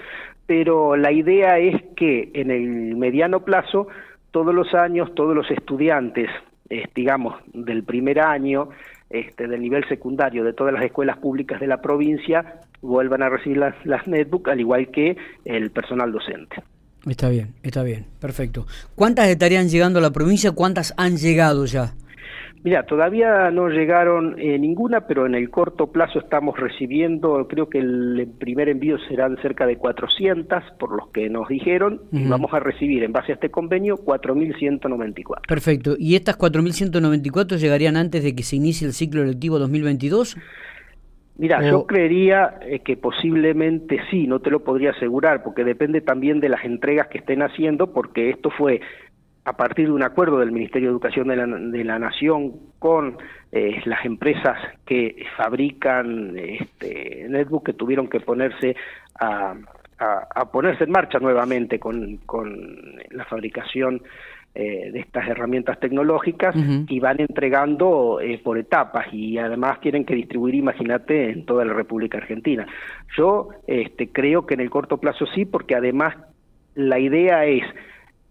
pero 0.48 0.98
la 0.98 1.12
idea 1.12 1.60
es 1.60 1.82
que 1.96 2.30
en 2.34 2.52
el 2.52 2.96
mediano 2.98 3.46
plazo, 3.46 3.88
todos 4.32 4.54
los 4.54 4.74
años, 4.74 5.14
todos 5.16 5.36
los 5.36 5.50
estudiantes, 5.50 6.30
digamos, 6.96 7.36
del 7.54 7.84
primer 7.84 8.20
año, 8.20 8.70
este, 9.10 9.48
del 9.48 9.62
nivel 9.62 9.88
secundario 9.88 10.44
de 10.44 10.54
todas 10.54 10.74
las 10.74 10.84
escuelas 10.84 11.18
públicas 11.18 11.60
de 11.60 11.68
la 11.68 11.82
provincia 11.82 12.62
vuelvan 12.82 13.24
a 13.24 13.30
recibir 13.30 13.58
las, 13.58 13.76
las 13.86 14.08
netbook 14.08 14.50
al 14.50 14.60
igual 14.60 14.90
que 14.90 15.18
el 15.46 15.72
personal 15.72 16.12
docente. 16.12 16.64
Está 17.08 17.30
bien, 17.30 17.56
está 17.64 17.82
bien, 17.84 18.06
perfecto. 18.20 18.68
¿Cuántas 18.96 19.28
estarían 19.28 19.70
llegando 19.70 20.00
a 20.00 20.02
la 20.02 20.12
provincia? 20.12 20.52
¿Cuántas 20.52 20.94
han 20.98 21.18
llegado 21.18 21.66
ya? 21.66 21.94
Mira, 22.64 22.84
todavía 22.84 23.50
no 23.50 23.70
llegaron 23.70 24.36
eh, 24.38 24.60
ninguna, 24.60 25.08
pero 25.08 25.26
en 25.26 25.34
el 25.34 25.50
corto 25.50 25.88
plazo 25.88 26.20
estamos 26.20 26.60
recibiendo, 26.60 27.48
creo 27.48 27.68
que 27.70 27.80
el 27.80 28.28
primer 28.40 28.70
envío 28.70 29.00
serán 29.10 29.36
cerca 29.42 29.66
de 29.66 29.78
400, 29.78 30.64
por 30.78 30.96
los 30.96 31.10
que 31.10 31.28
nos 31.28 31.48
dijeron, 31.48 32.02
y 32.12 32.28
vamos 32.28 32.54
a 32.54 32.60
recibir 32.60 33.04
en 33.04 33.14
base 33.14 33.32
a 33.32 33.36
este 33.36 33.50
convenio 33.50 33.96
4.194. 33.98 35.48
Perfecto. 35.48 35.96
¿Y 35.98 36.16
estas 36.16 36.38
4.194 36.38 37.58
llegarían 37.58 37.98
antes 37.98 38.24
de 38.24 38.36
que 38.36 38.44
se 38.44 38.58
inicie 38.58 38.86
el 38.86 38.94
ciclo 38.94 39.24
electivo 39.24 39.58
2022? 39.58 40.38
Mira, 41.38 41.62
yo 41.68 41.88
creería 41.88 42.60
eh, 42.62 42.80
que 42.80 42.98
posiblemente 42.98 44.00
sí, 44.12 44.28
no 44.28 44.40
te 44.40 44.52
lo 44.52 44.64
podría 44.64 44.92
asegurar, 44.92 45.44
porque 45.44 45.64
depende 45.64 46.02
también 46.02 46.40
de 46.40 46.50
las 46.50 46.64
entregas 46.66 47.08
que 47.08 47.20
estén 47.20 47.42
haciendo, 47.42 47.94
porque 47.94 48.30
esto 48.30 48.52
fue 48.52 48.82
a 49.44 49.54
partir 49.54 49.88
de 49.88 49.94
un 49.94 50.04
acuerdo 50.04 50.40
del 50.40 50.52
Ministerio 50.52 50.90
de 50.90 50.94
Educación 50.94 51.28
de 51.30 51.84
la, 51.84 52.00
Nación 52.00 52.54
con 52.78 53.18
eh, 53.52 53.82
las 53.86 54.06
empresas 54.06 54.58
que 54.86 55.26
fabrican 55.36 56.38
este, 56.38 57.26
netbook 57.28 57.66
que 57.66 57.74
tuvieron 57.74 58.08
que 58.08 58.20
ponerse 58.20 58.76
a, 59.20 59.56
ponerse 60.52 60.84
en 60.84 60.92
marcha 60.92 61.20
nuevamente 61.20 61.80
con, 61.80 62.20
la 63.10 63.26
fabricación 63.26 64.02
eh, 64.54 64.92
de 64.92 65.00
estas 65.00 65.28
herramientas 65.30 65.80
tecnológicas 65.80 66.54
y 66.90 67.00
van 67.00 67.22
entregando 67.22 68.20
eh, 68.20 68.38
por 68.44 68.58
etapas 68.58 69.08
y 69.14 69.38
además 69.38 69.80
tienen 69.80 70.04
que 70.04 70.14
distribuir, 70.14 70.56
imagínate, 70.56 71.32
en 71.32 71.46
toda 71.46 71.64
la 71.64 71.72
República 71.74 72.18
Argentina. 72.18 72.68
Yo 73.18 73.48
este, 73.66 74.10
creo 74.10 74.46
que 74.46 74.56
en 74.56 74.60
el 74.60 74.70
corto 74.70 74.98
plazo 74.98 75.26
sí, 75.34 75.46
porque 75.46 75.76
además 75.76 76.16
la 76.76 77.00
idea 77.00 77.46
es 77.46 77.64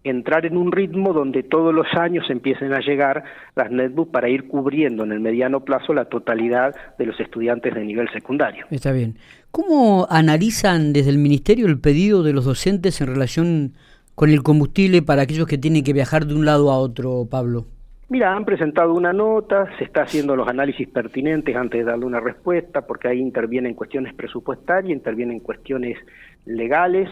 entrar 0.03 0.45
en 0.45 0.57
un 0.57 0.71
ritmo 0.71 1.13
donde 1.13 1.43
todos 1.43 1.73
los 1.73 1.87
años 1.93 2.29
empiecen 2.29 2.73
a 2.73 2.81
llegar 2.81 3.23
las 3.55 3.71
netbooks 3.71 4.11
para 4.11 4.29
ir 4.29 4.47
cubriendo 4.47 5.03
en 5.03 5.11
el 5.11 5.19
mediano 5.19 5.63
plazo 5.63 5.93
la 5.93 6.05
totalidad 6.05 6.75
de 6.97 7.05
los 7.05 7.19
estudiantes 7.19 7.73
de 7.73 7.83
nivel 7.83 8.09
secundario. 8.11 8.65
Está 8.71 8.91
bien. 8.91 9.17
¿Cómo 9.51 10.07
analizan 10.09 10.93
desde 10.93 11.09
el 11.09 11.17
Ministerio 11.17 11.67
el 11.67 11.79
pedido 11.79 12.23
de 12.23 12.33
los 12.33 12.45
docentes 12.45 13.01
en 13.01 13.07
relación 13.07 13.73
con 14.15 14.29
el 14.29 14.43
combustible 14.43 15.01
para 15.01 15.23
aquellos 15.23 15.47
que 15.47 15.57
tienen 15.57 15.83
que 15.83 15.93
viajar 15.93 16.25
de 16.25 16.35
un 16.35 16.45
lado 16.45 16.71
a 16.71 16.77
otro, 16.77 17.27
Pablo? 17.29 17.65
Mira, 18.11 18.35
han 18.35 18.43
presentado 18.43 18.93
una 18.93 19.13
nota, 19.13 19.69
se 19.77 19.85
está 19.85 20.03
haciendo 20.03 20.35
los 20.35 20.45
análisis 20.45 20.85
pertinentes 20.89 21.55
antes 21.55 21.79
de 21.79 21.89
darle 21.89 22.05
una 22.05 22.19
respuesta, 22.19 22.81
porque 22.81 23.07
ahí 23.07 23.19
intervienen 23.19 23.73
cuestiones 23.73 24.13
presupuestarias, 24.13 24.91
intervienen 24.91 25.39
cuestiones 25.39 25.97
legales, 26.45 27.09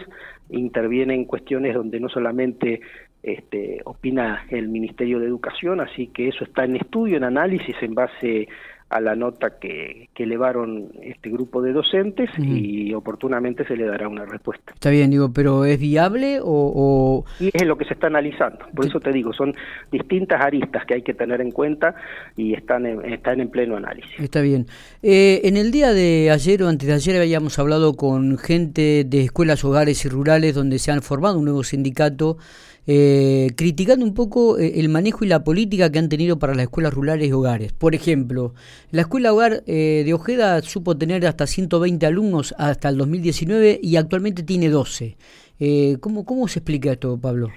intervienen 0.50 1.24
cuestiones 1.24 1.74
donde 1.74 2.00
no 2.00 2.10
solamente 2.10 2.82
este, 3.22 3.80
opina 3.84 4.44
el 4.50 4.68
Ministerio 4.68 5.18
de 5.18 5.26
Educación, 5.26 5.80
así 5.80 6.08
que 6.08 6.28
eso 6.28 6.44
está 6.44 6.64
en 6.64 6.76
estudio, 6.76 7.16
en 7.16 7.24
análisis 7.24 7.76
en 7.80 7.94
base 7.94 8.48
a 8.90 9.00
la 9.00 9.14
nota 9.14 9.58
que, 9.60 10.08
que 10.14 10.24
elevaron 10.24 10.90
este 11.00 11.30
grupo 11.30 11.62
de 11.62 11.72
docentes 11.72 12.28
y 12.38 12.92
oportunamente 12.92 13.64
se 13.64 13.76
le 13.76 13.86
dará 13.86 14.08
una 14.08 14.26
respuesta. 14.26 14.72
Está 14.74 14.90
bien, 14.90 15.10
digo, 15.10 15.32
pero 15.32 15.64
¿es 15.64 15.78
viable 15.78 16.40
o, 16.42 17.24
Y 17.38 17.50
es 17.52 17.66
lo 17.66 17.78
que 17.78 17.84
se 17.84 17.94
está 17.94 18.08
analizando, 18.08 18.66
por 18.74 18.84
eso 18.84 18.98
te 18.98 19.12
digo, 19.12 19.32
son 19.32 19.54
distintas 19.92 20.40
aristas 20.44 20.84
que 20.86 20.94
hay 20.94 21.02
que 21.02 21.14
tener 21.14 21.40
en 21.40 21.52
cuenta 21.52 21.94
y 22.36 22.54
están 22.54 22.84
en, 22.84 23.04
están 23.04 23.40
en 23.40 23.48
pleno 23.48 23.76
análisis. 23.76 24.18
Está 24.18 24.40
bien. 24.40 24.66
Eh, 25.02 25.40
en 25.44 25.56
el 25.56 25.70
día 25.70 25.92
de 25.92 26.30
ayer 26.32 26.60
o 26.64 26.68
antes 26.68 26.88
de 26.88 26.94
ayer 26.94 27.20
habíamos 27.20 27.60
hablado 27.60 27.94
con 27.94 28.38
gente 28.38 29.04
de 29.04 29.22
escuelas, 29.22 29.64
hogares 29.64 30.04
y 30.04 30.08
rurales 30.08 30.56
donde 30.56 30.80
se 30.80 30.90
han 30.90 31.00
formado 31.00 31.38
un 31.38 31.44
nuevo 31.44 31.62
sindicato 31.62 32.38
eh, 32.86 33.48
criticando 33.56 34.04
un 34.04 34.14
poco 34.14 34.58
eh, 34.58 34.80
el 34.80 34.88
manejo 34.88 35.24
y 35.24 35.28
la 35.28 35.44
política 35.44 35.90
que 35.90 35.98
han 35.98 36.08
tenido 36.08 36.38
para 36.38 36.54
las 36.54 36.64
escuelas 36.64 36.94
rurales 36.94 37.28
y 37.28 37.32
hogares. 37.32 37.72
Por 37.72 37.94
ejemplo, 37.94 38.54
la 38.90 39.02
escuela 39.02 39.32
hogar 39.32 39.62
eh, 39.66 40.02
de 40.04 40.14
Ojeda 40.14 40.60
supo 40.62 40.96
tener 40.96 41.26
hasta 41.26 41.46
120 41.46 42.06
alumnos 42.06 42.54
hasta 42.58 42.88
el 42.88 42.98
2019 42.98 43.80
y 43.82 43.96
actualmente 43.96 44.42
tiene 44.42 44.68
12. 44.68 45.16
Eh, 45.60 45.98
¿cómo, 46.00 46.24
¿Cómo 46.24 46.48
se 46.48 46.60
explica 46.60 46.92
esto, 46.92 47.18
Pablo? 47.20 47.48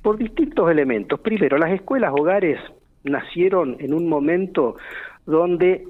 Por 0.00 0.16
distintos 0.16 0.70
elementos. 0.70 1.20
Primero, 1.20 1.58
las 1.58 1.72
escuelas 1.72 2.12
hogares 2.16 2.58
nacieron 3.04 3.76
en 3.80 3.92
un 3.92 4.08
momento 4.08 4.76
donde 5.26 5.84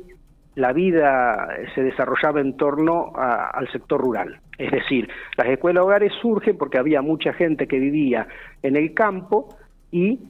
la 0.54 0.73
vida 0.73 1.49
se 1.75 1.82
desarrollaba 1.82 2.40
en 2.40 2.56
torno 2.56 3.12
al 3.14 3.71
sector 3.73 4.00
rural. 4.00 4.40
Es 4.59 4.71
decir, 4.71 5.09
las 5.37 5.49
escuelas 5.49 5.85
hogares 5.85 6.12
surgen 6.21 6.59
porque 6.59 6.78
había 6.78 7.02
mucha 7.02 7.32
gente 7.32 7.66
que 7.66 7.78
vivía 7.78 8.26
en 8.62 8.76
el 8.76 8.92
campo 8.94 9.56
y 9.90 10.21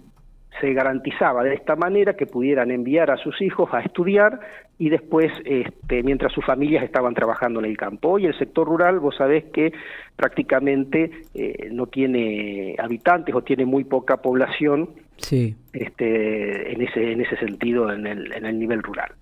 se 0.60 0.72
garantizaba 0.74 1.42
de 1.42 1.54
esta 1.54 1.76
manera 1.76 2.14
que 2.14 2.26
pudieran 2.26 2.70
enviar 2.70 3.10
a 3.10 3.16
sus 3.16 3.40
hijos 3.40 3.70
a 3.72 3.80
estudiar 3.80 4.40
y 4.78 4.90
después, 4.90 5.32
este, 5.44 6.02
mientras 6.02 6.32
sus 6.32 6.44
familias 6.44 6.84
estaban 6.84 7.14
trabajando 7.14 7.60
en 7.60 7.66
el 7.66 7.76
campo. 7.76 8.10
Hoy 8.10 8.26
el 8.26 8.38
sector 8.38 8.66
rural, 8.66 9.00
vos 9.00 9.16
sabés 9.16 9.44
que 9.44 9.72
prácticamente 10.16 11.10
eh, 11.34 11.68
no 11.72 11.86
tiene 11.86 12.76
habitantes 12.78 13.34
o 13.34 13.42
tiene 13.42 13.64
muy 13.64 13.84
poca 13.84 14.18
población 14.18 14.90
sí. 15.16 15.54
este, 15.72 16.72
en, 16.72 16.82
ese, 16.82 17.12
en 17.12 17.20
ese 17.20 17.36
sentido 17.36 17.92
en 17.92 18.06
el, 18.06 18.32
en 18.32 18.44
el 18.44 18.58
nivel 18.58 18.82
rural. 18.82 19.12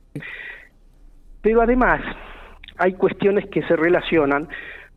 Pero 1.43 1.63
además 1.63 2.01
hay 2.79 2.95
cuestiones 2.95 3.47
que 3.47 3.63
se 3.63 3.77
relacionan 3.77 4.49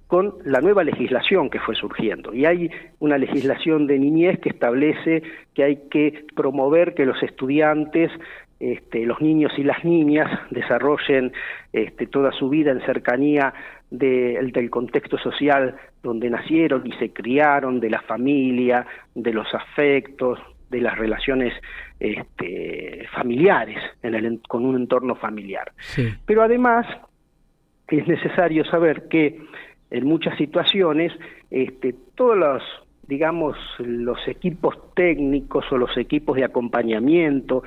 con 0.07 0.35
la 0.45 0.61
nueva 0.61 0.83
legislación 0.83 1.49
que 1.49 1.59
fue 1.59 1.75
surgiendo. 1.75 2.33
Y 2.33 2.45
hay 2.45 2.69
una 2.99 3.17
legislación 3.17 3.87
de 3.87 3.97
niñez 3.97 4.39
que 4.39 4.49
establece 4.49 5.23
que 5.55 5.63
hay 5.63 5.89
que 5.89 6.25
promover 6.35 6.93
que 6.93 7.05
los 7.05 7.21
estudiantes, 7.23 8.11
este, 8.59 9.05
los 9.05 9.19
niños 9.21 9.51
y 9.57 9.63
las 9.63 9.83
niñas 9.83 10.29
desarrollen 10.51 11.33
este, 11.71 12.07
toda 12.07 12.31
su 12.31 12.49
vida 12.49 12.71
en 12.71 12.81
cercanía 12.85 13.53
del 13.89 14.69
contexto 14.69 15.17
social 15.17 15.75
donde 16.01 16.29
nacieron 16.29 16.85
y 16.85 16.91
se 16.93 17.11
criaron, 17.11 17.79
de 17.79 17.89
la 17.89 18.01
familia, 18.01 18.85
de 19.15 19.33
los 19.33 19.47
afectos, 19.53 20.39
de 20.73 20.81
las 20.81 20.97
relaciones 20.97 21.53
este, 21.99 23.07
familiares, 23.15 23.77
en 24.01 24.15
el, 24.15 24.41
con 24.47 24.65
un 24.65 24.75
entorno 24.75 25.15
familiar. 25.15 25.71
Sí. 25.77 26.09
Pero 26.25 26.43
además 26.43 26.85
es 27.87 28.07
necesario 28.07 28.65
saber 28.65 29.07
que 29.07 29.39
en 29.91 30.05
muchas 30.05 30.37
situaciones 30.37 31.13
este, 31.51 31.95
todos 32.15 32.37
los 32.37 32.63
digamos 33.07 33.57
los 33.79 34.17
equipos 34.27 34.75
técnicos 34.95 35.65
o 35.71 35.77
los 35.77 35.95
equipos 35.97 36.37
de 36.37 36.45
acompañamiento 36.45 37.63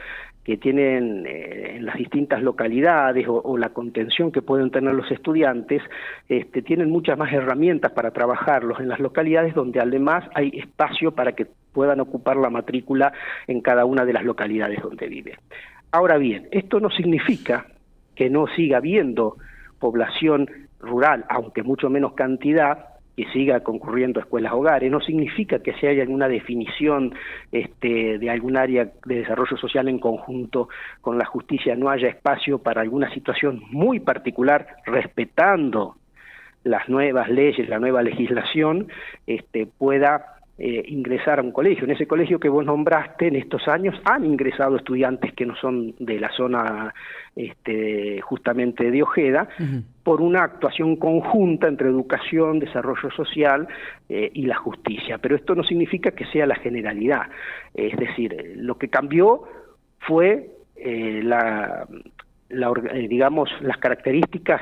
que 0.47 0.57
tienen 0.57 1.27
eh, 1.27 1.77
en 1.77 1.85
las 1.85 1.97
distintas 1.97 2.41
localidades 2.41 3.27
o, 3.27 3.35
o, 3.35 3.59
la 3.59 3.71
contención 3.71 4.31
que 4.31 4.43
pueden 4.43 4.71
tener 4.71 4.95
los 4.95 5.11
estudiantes, 5.11 5.83
este, 6.29 6.63
tienen 6.63 6.89
muchas 6.89 7.19
más 7.19 7.33
herramientas 7.33 7.91
para 7.91 8.13
trabajarlos 8.13 8.79
en 8.79 8.89
las 8.89 9.01
localidades 9.01 9.55
donde 9.55 9.81
además 9.81 10.25
hay 10.35 10.51
espacio 10.55 11.11
para 11.11 11.33
que 11.33 11.49
puedan 11.77 12.01
ocupar 12.01 12.39
la 12.39 12.49
matrícula 12.49 13.13
en 13.47 13.61
cada 13.61 13.85
una 13.85 14.07
de 14.07 14.15
las 14.15 14.25
localidades 14.25 14.81
donde 14.81 15.09
viven. 15.09 15.37
Ahora 15.93 16.17
bien, 16.17 16.49
esto 16.51 16.81
no 16.81 16.89
significa 16.89 17.67
que 18.15 18.31
no 18.31 18.47
siga 18.47 18.79
habiendo 18.79 19.37
población 19.79 20.49
rural, 20.81 21.27
aunque 21.29 21.63
mucho 21.63 21.91
menos 21.91 22.15
cantidad, 22.15 22.87
que 23.15 23.27
siga 23.27 23.61
concurriendo 23.61 24.21
a 24.21 24.23
escuelas 24.23 24.55
hogares, 24.55 24.91
no 24.91 25.01
significa 25.03 25.59
que 25.59 25.75
se 25.75 25.89
haya 25.89 26.01
alguna 26.03 26.29
definición 26.29 27.15
este, 27.53 28.19
de 28.19 28.31
algún 28.31 28.57
área 28.57 28.89
de 29.05 29.17
desarrollo 29.17 29.59
social 29.59 29.87
en 29.89 29.99
conjunto 29.99 30.71
con 31.03 31.19
la 31.19 31.27
justicia, 31.27 31.77
no 31.77 31.91
haya 31.91 32.09
espacio 32.09 32.59
para 32.59 32.81
alguna 32.81 33.13
situación 33.13 33.61
muy 33.71 34.01
particular, 34.01 34.67
respetando 34.87 35.97
las 36.65 36.89
nuevas 36.89 37.29
leyes, 37.29 37.69
la 37.69 37.79
nueva 37.79 38.03
legislación, 38.03 38.89
este, 39.27 39.67
pueda 39.67 40.36
eh, 40.59 40.85
ingresar 40.89 41.39
a 41.39 41.43
un 41.43 41.53
colegio. 41.53 41.85
En 41.85 41.91
ese 41.91 42.07
colegio 42.07 42.41
que 42.41 42.49
vos 42.49 42.65
nombraste, 42.65 43.29
en 43.29 43.37
estos 43.37 43.69
años 43.69 43.95
han 44.05 44.25
ingresado 44.25 44.77
estudiantes 44.77 45.35
que 45.35 45.45
no 45.45 45.55
son 45.57 45.95
de 45.99 46.19
la 46.19 46.31
zona 46.33 46.95
este, 47.35 48.23
justamente 48.23 48.91
de 48.91 49.03
Ojeda, 49.03 49.49
uh 49.59 49.63
-huh. 49.63 49.83
por 50.03 50.23
una 50.23 50.45
actuación 50.45 50.97
conjunta 50.97 51.69
entre 51.69 51.89
educación, 51.89 52.59
desarrollo 52.59 53.11
social 53.11 53.69
eh, 54.09 54.31
y 54.33 54.47
la 54.47 54.57
justicia. 54.57 55.19
Pero 55.19 55.37
esto 55.37 55.55
no 55.55 55.63
significa 55.63 56.13
que 56.13 56.25
sea 56.27 56.47
la 56.47 56.57
generalidad. 56.57 57.27
Es 57.75 57.95
decir, 57.99 58.55
lo 58.57 58.79
que 58.79 58.89
cambió 58.89 59.43
fue 59.99 60.49
eh, 60.77 61.21
la, 61.23 61.87
la, 62.49 62.73
digamos, 63.09 63.51
las 63.61 63.77
características 63.77 64.61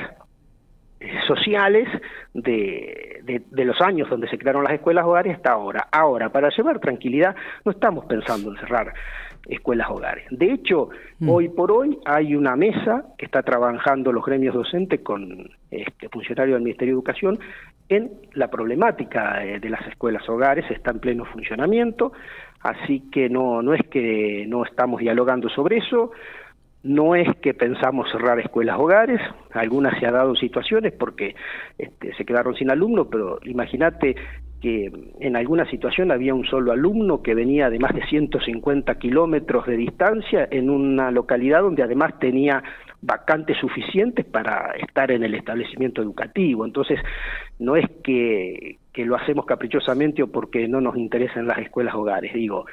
sociales 1.27 1.89
de, 2.33 3.21
de, 3.25 3.43
de, 3.51 3.65
los 3.65 3.81
años 3.81 4.09
donde 4.09 4.29
se 4.29 4.39
crearon 4.39 4.65
las 4.65 4.73
escuelas 4.73 5.05
hogares 5.05 5.37
hasta 5.37 5.53
ahora. 5.53 5.89
Ahora, 5.93 6.31
para 6.31 6.49
llevar 6.51 6.81
tranquilidad, 6.81 7.35
no 7.65 7.73
estamos 7.73 8.07
pensando 8.07 8.51
en 8.51 8.59
cerrar 8.59 8.95
escuelas 9.49 9.89
hogares. 9.91 10.25
De 10.31 10.53
hecho, 10.53 10.89
mm. 11.19 11.29
hoy 11.29 11.49
por 11.49 11.71
hoy 11.71 11.99
hay 12.07 12.35
una 12.35 12.57
mesa 12.57 13.05
que 13.19 13.27
está 13.27 13.43
trabajando 13.43 14.13
los 14.13 14.25
gremios 14.25 14.55
docentes 14.55 15.01
con 15.01 15.51
este, 15.71 16.09
funcionarios 16.09 16.57
del 16.57 16.65
Ministerio 16.65 16.95
de 16.95 16.99
Educación 16.99 17.39
en 17.89 18.11
la 18.33 18.49
problemática 18.49 19.41
de 19.41 19.69
las 19.69 19.87
escuelas 19.87 20.27
hogares, 20.29 20.65
está 20.71 20.91
en 20.91 21.01
pleno 21.01 21.27
funcionamiento, 21.27 22.13
así 22.63 23.11
que 23.13 23.29
no, 23.29 23.61
no 23.61 23.75
es 23.75 23.83
que 23.91 24.47
no 24.49 24.65
estamos 24.65 25.01
dialogando 25.01 25.51
sobre 25.51 25.79
eso, 25.79 26.13
no 26.85 27.15
es 27.15 27.27
que 27.41 27.55
pensamos 27.55 28.11
cerrar 28.13 28.39
escuelas 28.39 28.79
hogares, 28.79 29.21
algunas 29.53 29.99
se 29.99 30.07
ha 30.07 30.13
dado 30.13 30.37
situaciones 30.37 30.93
porque 30.93 31.35
este, 31.79 32.15
se 32.15 32.25
quedaron 32.25 32.55
sin 32.55 32.71
alumnos, 32.71 33.09
pero 33.11 33.41
imagínate 33.45 34.15
que 34.61 34.91
en 35.21 35.37
alguna 35.37 35.69
situación 35.71 36.11
había 36.11 36.35
un 36.35 36.47
solo 36.47 36.73
alumno 36.73 37.23
que 37.23 37.35
venía 37.35 37.69
de 37.69 37.79
más 37.79 37.95
de 37.95 38.05
150 38.07 38.95
kilómetros 38.99 39.67
de 39.67 39.77
distancia 39.77 40.49
en 40.51 40.71
una 40.71 41.11
localidad 41.11 41.61
donde 41.61 41.83
además 41.83 42.19
tenía 42.19 42.63
vacantes 43.03 43.59
suficientes 43.59 44.25
para 44.25 44.73
estar 44.81 45.11
en 45.11 45.23
el 45.23 45.35
establecimiento 45.35 46.01
educativo. 46.01 46.65
Entonces, 46.65 46.99
no 47.59 47.77
es 47.77 47.85
que, 48.03 48.79
que 48.93 49.05
lo 49.05 49.17
hacemos 49.17 49.45
caprichosamente 49.45 50.23
o 50.23 50.29
porque 50.29 50.67
no 50.67 50.81
nos 50.81 50.97
interesan 50.97 51.47
las 51.47 51.59
escuelas 51.59 51.95
hogares, 51.95 52.33
digo, 52.33 52.65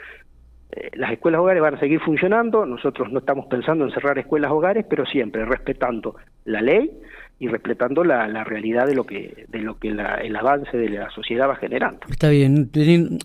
las 0.93 1.11
escuelas 1.11 1.41
hogares 1.41 1.61
van 1.61 1.75
a 1.75 1.79
seguir 1.79 1.99
funcionando, 1.99 2.65
nosotros 2.65 3.11
no 3.11 3.19
estamos 3.19 3.45
pensando 3.47 3.85
en 3.85 3.91
cerrar 3.91 4.17
escuelas 4.17 4.51
hogares, 4.51 4.85
pero 4.89 5.05
siempre 5.05 5.45
respetando 5.45 6.15
la 6.45 6.61
ley 6.61 6.91
y 7.39 7.47
respetando 7.47 8.03
la, 8.03 8.27
la 8.27 8.43
realidad 8.43 8.85
de 8.85 8.93
lo 8.93 9.03
que 9.03 9.45
de 9.49 9.59
lo 9.59 9.79
que 9.79 9.91
la, 9.91 10.15
el 10.15 10.35
avance 10.35 10.77
de 10.77 10.89
la 10.89 11.09
sociedad 11.09 11.49
va 11.49 11.55
generando. 11.55 12.01
Está 12.09 12.29
bien, 12.29 12.69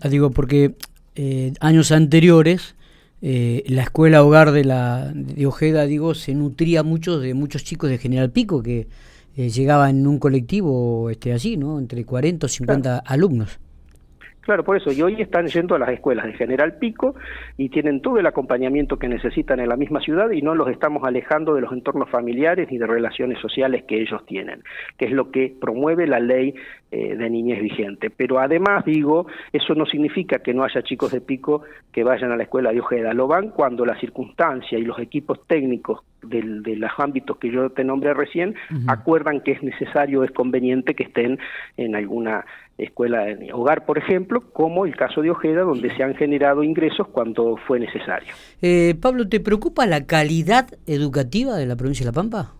digo 0.09 0.31
porque 0.31 0.71
eh, 1.15 1.53
años 1.59 1.91
anteriores 1.91 2.75
eh, 3.21 3.63
la 3.67 3.83
escuela 3.83 4.23
hogar 4.23 4.51
de 4.51 4.63
la 4.63 5.11
de 5.13 5.45
Ojeda 5.45 5.85
digo 5.85 6.15
se 6.15 6.33
nutría 6.33 6.83
mucho 6.83 7.19
de 7.19 7.33
muchos 7.33 7.63
chicos 7.63 7.89
de 7.89 7.97
General 7.97 8.31
Pico 8.31 8.61
que 8.61 8.87
eh, 9.35 9.49
llegaban 9.49 9.99
en 9.99 10.07
un 10.07 10.17
colectivo 10.17 11.11
este 11.11 11.31
así, 11.31 11.55
¿no? 11.55 11.77
Entre 11.77 12.03
40 12.03 12.47
o 12.47 12.49
50 12.49 12.81
claro. 12.81 13.03
alumnos. 13.05 13.59
Claro, 14.47 14.63
por 14.63 14.77
eso, 14.77 14.93
y 14.93 15.01
hoy 15.01 15.21
están 15.21 15.47
yendo 15.47 15.75
a 15.75 15.79
las 15.79 15.89
escuelas 15.89 16.25
de 16.25 16.31
General 16.31 16.77
Pico 16.77 17.15
y 17.57 17.67
tienen 17.67 18.01
todo 18.01 18.17
el 18.17 18.25
acompañamiento 18.27 18.97
que 18.97 19.09
necesitan 19.09 19.59
en 19.59 19.67
la 19.67 19.75
misma 19.75 19.99
ciudad 19.99 20.31
y 20.31 20.41
no 20.41 20.55
los 20.55 20.69
estamos 20.69 21.03
alejando 21.03 21.53
de 21.53 21.59
los 21.59 21.73
entornos 21.73 22.09
familiares 22.09 22.69
ni 22.71 22.77
de 22.77 22.87
relaciones 22.87 23.39
sociales 23.41 23.83
que 23.83 23.99
ellos 23.99 24.25
tienen, 24.25 24.63
que 24.97 25.03
es 25.03 25.11
lo 25.11 25.31
que 25.31 25.53
promueve 25.59 26.07
la 26.07 26.21
ley 26.21 26.55
eh, 26.91 27.17
de 27.17 27.29
niñez 27.29 27.61
vigente. 27.61 28.09
Pero 28.09 28.39
además, 28.39 28.85
digo, 28.85 29.27
eso 29.51 29.75
no 29.75 29.85
significa 29.85 30.39
que 30.39 30.53
no 30.53 30.63
haya 30.63 30.81
chicos 30.81 31.11
de 31.11 31.19
Pico 31.19 31.63
que 31.91 32.05
vayan 32.05 32.31
a 32.31 32.37
la 32.37 32.43
escuela 32.43 32.71
de 32.71 32.79
Ojeda, 32.79 33.11
lo 33.13 33.27
van 33.27 33.49
cuando 33.49 33.85
la 33.85 33.99
circunstancia 33.99 34.79
y 34.79 34.83
los 34.83 34.97
equipos 34.99 35.45
técnicos 35.45 36.05
de 36.23 36.75
los 36.75 36.91
ámbitos 36.97 37.37
que 37.37 37.51
yo 37.51 37.69
te 37.69 37.83
nombré 37.83 38.13
recién 38.13 38.55
acuerdan 38.87 39.41
que 39.41 39.51
es 39.51 39.63
necesario, 39.63 40.23
es 40.23 40.31
conveniente 40.31 40.95
que 40.95 41.03
estén 41.03 41.39
en 41.77 41.95
alguna 41.95 42.45
escuela 42.77 43.25
de 43.25 43.51
hogar, 43.53 43.85
por 43.85 43.97
ejemplo, 43.97 44.41
como 44.53 44.85
el 44.85 44.95
caso 44.95 45.21
de 45.21 45.31
Ojeda, 45.31 45.61
donde 45.61 45.95
se 45.95 46.03
han 46.03 46.15
generado 46.15 46.63
ingresos 46.63 47.07
cuando 47.07 47.57
fue 47.67 47.79
necesario. 47.79 48.33
Eh, 48.61 48.95
Pablo, 49.01 49.27
¿te 49.27 49.39
preocupa 49.39 49.85
la 49.85 50.05
calidad 50.05 50.67
educativa 50.85 51.55
de 51.55 51.65
la 51.65 51.75
provincia 51.75 52.05
de 52.05 52.11
La 52.11 52.15
Pampa? 52.15 52.53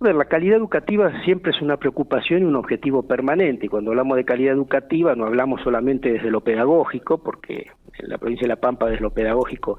La 0.00 0.24
calidad 0.24 0.56
educativa 0.56 1.12
siempre 1.24 1.52
es 1.52 1.62
una 1.62 1.76
preocupación 1.76 2.42
y 2.42 2.44
un 2.44 2.56
objetivo 2.56 3.04
permanente. 3.04 3.66
Y 3.66 3.68
cuando 3.68 3.92
hablamos 3.92 4.16
de 4.16 4.24
calidad 4.24 4.54
educativa 4.54 5.14
no 5.14 5.26
hablamos 5.26 5.62
solamente 5.62 6.12
desde 6.12 6.30
lo 6.30 6.40
pedagógico, 6.40 7.18
porque 7.18 7.68
en 8.00 8.08
la 8.08 8.18
provincia 8.18 8.44
de 8.44 8.48
La 8.48 8.56
Pampa 8.56 8.86
desde 8.86 9.00
lo 9.00 9.10
pedagógico 9.10 9.78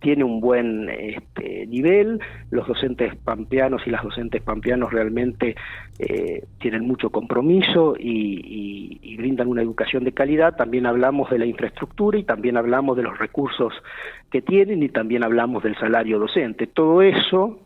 tiene 0.00 0.24
un 0.24 0.40
buen 0.40 0.88
este, 0.88 1.66
nivel, 1.66 2.20
los 2.50 2.66
docentes 2.66 3.14
pampeanos 3.16 3.82
y 3.86 3.90
las 3.90 4.02
docentes 4.02 4.42
pampeanos 4.42 4.92
realmente 4.92 5.56
eh, 5.98 6.44
tienen 6.60 6.86
mucho 6.86 7.10
compromiso 7.10 7.94
y, 7.98 8.98
y, 9.02 9.16
brindan 9.16 9.48
una 9.48 9.62
educación 9.62 10.04
de 10.04 10.12
calidad, 10.12 10.54
también 10.54 10.86
hablamos 10.86 11.28
de 11.30 11.40
la 11.40 11.46
infraestructura 11.46 12.18
y 12.18 12.22
también 12.22 12.56
hablamos 12.56 12.96
de 12.96 13.02
los 13.02 13.18
recursos 13.18 13.74
que 14.30 14.40
tienen 14.40 14.80
y 14.84 14.88
también 14.88 15.24
hablamos 15.24 15.64
del 15.64 15.76
salario 15.76 16.20
docente. 16.20 16.68
Todo 16.68 17.02
eso 17.02 17.58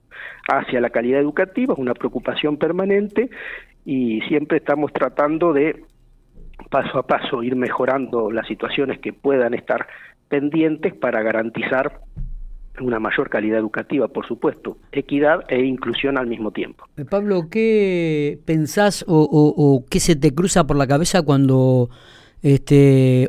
hacia 0.48 0.80
la 0.80 0.88
calidad 0.88 1.20
educativa 1.20 1.74
es 1.74 1.78
una 1.78 1.92
preocupación 1.92 2.56
permanente 2.56 3.28
y 3.84 4.22
siempre 4.22 4.58
estamos 4.58 4.92
tratando 4.92 5.52
de 5.52 5.84
paso 6.70 6.98
a 6.98 7.06
paso 7.06 7.42
ir 7.42 7.56
mejorando 7.56 8.30
las 8.30 8.46
situaciones 8.46 8.98
que 9.00 9.12
puedan 9.12 9.54
estar 9.54 9.86
pendientes 10.32 10.94
para 10.94 11.22
garantizar 11.22 12.00
una 12.80 12.98
mayor 12.98 13.28
calidad 13.28 13.58
educativa, 13.58 14.08
por 14.08 14.26
supuesto, 14.26 14.78
equidad 14.90 15.40
e 15.48 15.62
inclusión 15.62 16.16
al 16.16 16.26
mismo 16.26 16.52
tiempo. 16.52 16.86
Eh, 16.96 17.04
Pablo, 17.04 17.50
¿qué 17.50 18.38
pensás 18.46 19.04
o, 19.06 19.84
qué 19.90 20.00
se 20.00 20.16
te 20.16 20.34
cruza 20.34 20.66
por 20.66 20.78
la 20.78 20.86
cabeza 20.86 21.20
cuando 21.20 21.90
este, 22.40 23.28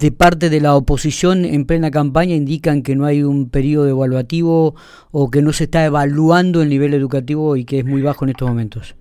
de 0.00 0.10
parte 0.10 0.50
de 0.50 0.60
la 0.60 0.74
oposición 0.74 1.44
en 1.44 1.66
plena 1.66 1.92
campaña 1.92 2.34
indican 2.34 2.82
que 2.82 2.96
no 2.96 3.04
hay 3.04 3.22
un 3.22 3.48
periodo 3.48 3.86
evaluativo 3.86 4.74
o 5.12 5.30
que 5.30 5.40
no 5.40 5.52
se 5.52 5.64
está 5.64 5.86
evaluando 5.86 6.62
el 6.62 6.68
nivel 6.68 6.94
educativo 6.94 7.54
y 7.54 7.64
que 7.64 7.78
es 7.78 7.84
muy 7.84 8.02
bajo 8.02 8.24
en 8.24 8.30
estos 8.30 8.48
momentos? 8.48 8.96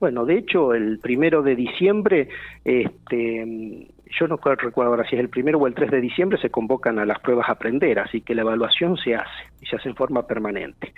Bueno, 0.00 0.24
de 0.24 0.38
hecho, 0.38 0.74
el 0.74 0.98
primero 0.98 1.42
de 1.44 1.54
diciembre 1.54 2.28
este, 2.64 3.86
yo 4.18 4.26
no 4.26 4.36
recuerdo 4.36 4.90
ahora 4.90 5.08
si 5.08 5.16
es 5.16 5.20
el 5.20 5.28
primero 5.28 5.58
o 5.58 5.66
el 5.66 5.74
3 5.74 5.90
de 5.90 6.00
diciembre, 6.00 6.38
se 6.40 6.50
convocan 6.50 6.98
a 6.98 7.04
las 7.04 7.20
pruebas 7.20 7.48
a 7.48 7.52
aprender, 7.52 7.98
así 7.98 8.20
que 8.20 8.34
la 8.34 8.42
evaluación 8.42 8.96
se 8.96 9.14
hace 9.14 9.44
y 9.60 9.66
se 9.66 9.76
hace 9.76 9.88
en 9.88 9.96
forma 9.96 10.26
permanente. 10.26 10.92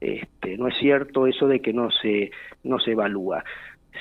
Este, 0.00 0.56
no 0.56 0.68
es 0.68 0.76
cierto 0.78 1.26
eso 1.26 1.46
de 1.46 1.60
que 1.60 1.72
no 1.72 1.90
se, 1.90 2.30
no 2.62 2.78
se 2.78 2.92
evalúa. 2.92 3.44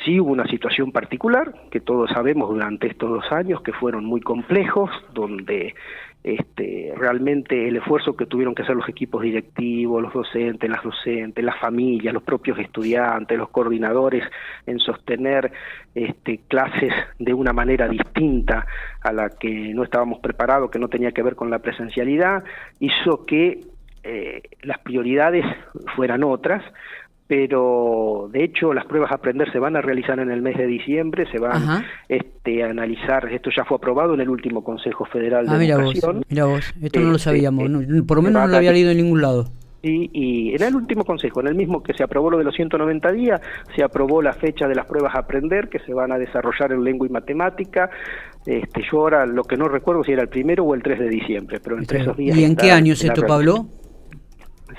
Sí 0.03 0.19
hubo 0.19 0.31
una 0.31 0.47
situación 0.47 0.91
particular, 0.91 1.53
que 1.69 1.79
todos 1.79 2.09
sabemos 2.09 2.49
durante 2.49 2.87
estos 2.87 3.09
dos 3.09 3.31
años, 3.31 3.61
que 3.61 3.73
fueron 3.73 4.05
muy 4.05 4.21
complejos, 4.21 4.89
donde 5.13 5.75
este, 6.23 6.93
realmente 6.95 7.67
el 7.67 7.75
esfuerzo 7.75 8.15
que 8.15 8.25
tuvieron 8.25 8.55
que 8.55 8.61
hacer 8.61 8.75
los 8.75 8.87
equipos 8.87 9.21
directivos, 9.21 10.01
los 10.01 10.13
docentes, 10.13 10.69
las 10.69 10.81
docentes, 10.81 11.43
las 11.43 11.59
familias, 11.59 12.13
los 12.13 12.23
propios 12.23 12.57
estudiantes, 12.59 13.37
los 13.37 13.49
coordinadores 13.49 14.23
en 14.65 14.79
sostener 14.79 15.51
este, 15.93 16.39
clases 16.47 16.93
de 17.19 17.33
una 17.33 17.51
manera 17.51 17.87
distinta 17.89 18.65
a 19.01 19.11
la 19.11 19.29
que 19.29 19.73
no 19.73 19.83
estábamos 19.83 20.19
preparados, 20.19 20.71
que 20.71 20.79
no 20.79 20.87
tenía 20.87 21.11
que 21.11 21.23
ver 21.23 21.35
con 21.35 21.49
la 21.49 21.59
presencialidad, 21.59 22.43
hizo 22.79 23.25
que 23.25 23.59
eh, 24.03 24.41
las 24.63 24.79
prioridades 24.79 25.45
fueran 25.95 26.23
otras, 26.23 26.63
pero 27.35 28.29
de 28.31 28.43
hecho 28.43 28.75
las 28.75 28.85
pruebas 28.85 29.11
a 29.11 29.15
aprender 29.15 29.51
se 29.51 29.57
van 29.57 29.75
a 29.75 29.81
realizar 29.81 30.19
en 30.19 30.29
el 30.29 30.43
mes 30.43 30.55
de 30.55 30.67
diciembre, 30.67 31.25
se 31.31 31.39
van 31.39 31.83
este, 32.07 32.63
a 32.63 32.69
analizar, 32.69 33.27
esto 33.33 33.49
ya 33.49 33.65
fue 33.65 33.77
aprobado 33.77 34.13
en 34.13 34.21
el 34.21 34.29
último 34.29 34.63
Consejo 34.63 35.03
Federal 35.05 35.47
de 35.47 35.51
ah, 35.51 35.57
mira 35.57 35.75
Educación. 35.77 36.17
Vos, 36.17 36.25
mira 36.29 36.45
vos, 36.45 36.73
esto 36.79 36.99
no 36.99 37.07
lo 37.07 37.15
este, 37.15 37.23
sabíamos, 37.23 37.63
por 38.07 38.17
lo 38.17 38.21
menos 38.21 38.43
no 38.43 38.47
lo 38.49 38.57
había 38.57 38.71
leído 38.71 38.91
en 38.91 38.97
ningún 38.97 39.23
lado. 39.23 39.47
Y, 39.81 40.11
y, 40.13 40.53
en 40.53 40.61
el 40.61 40.75
último 40.75 41.03
consejo, 41.03 41.41
en 41.41 41.47
el 41.47 41.55
mismo 41.55 41.81
que 41.81 41.95
se 41.95 42.03
aprobó 42.03 42.29
lo 42.29 42.37
de 42.37 42.43
los 42.43 42.55
190 42.55 43.11
días, 43.11 43.41
se 43.75 43.83
aprobó 43.83 44.21
la 44.21 44.33
fecha 44.33 44.67
de 44.67 44.75
las 44.75 44.85
pruebas 44.85 45.15
a 45.15 45.21
aprender 45.21 45.69
que 45.69 45.79
se 45.79 45.91
van 45.91 46.11
a 46.11 46.19
desarrollar 46.19 46.71
en 46.71 46.83
lengua 46.83 47.07
y 47.07 47.09
matemática. 47.09 47.89
Este, 48.45 48.83
yo 48.91 48.99
ahora 48.99 49.25
lo 49.25 49.43
que 49.43 49.57
no 49.57 49.67
recuerdo 49.67 50.03
si 50.03 50.11
era 50.11 50.21
el 50.21 50.29
primero 50.29 50.65
o 50.65 50.75
el 50.75 50.83
3 50.83 50.99
de 50.99 51.09
diciembre, 51.09 51.59
pero 51.63 51.79
entre 51.79 52.01
esos 52.01 52.15
días. 52.15 52.37
¿Y 52.37 52.43
en 52.43 52.55
qué 52.55 52.71
año 52.71 52.93
es 52.93 53.03
esto, 53.03 53.23
Pablo? 53.25 53.65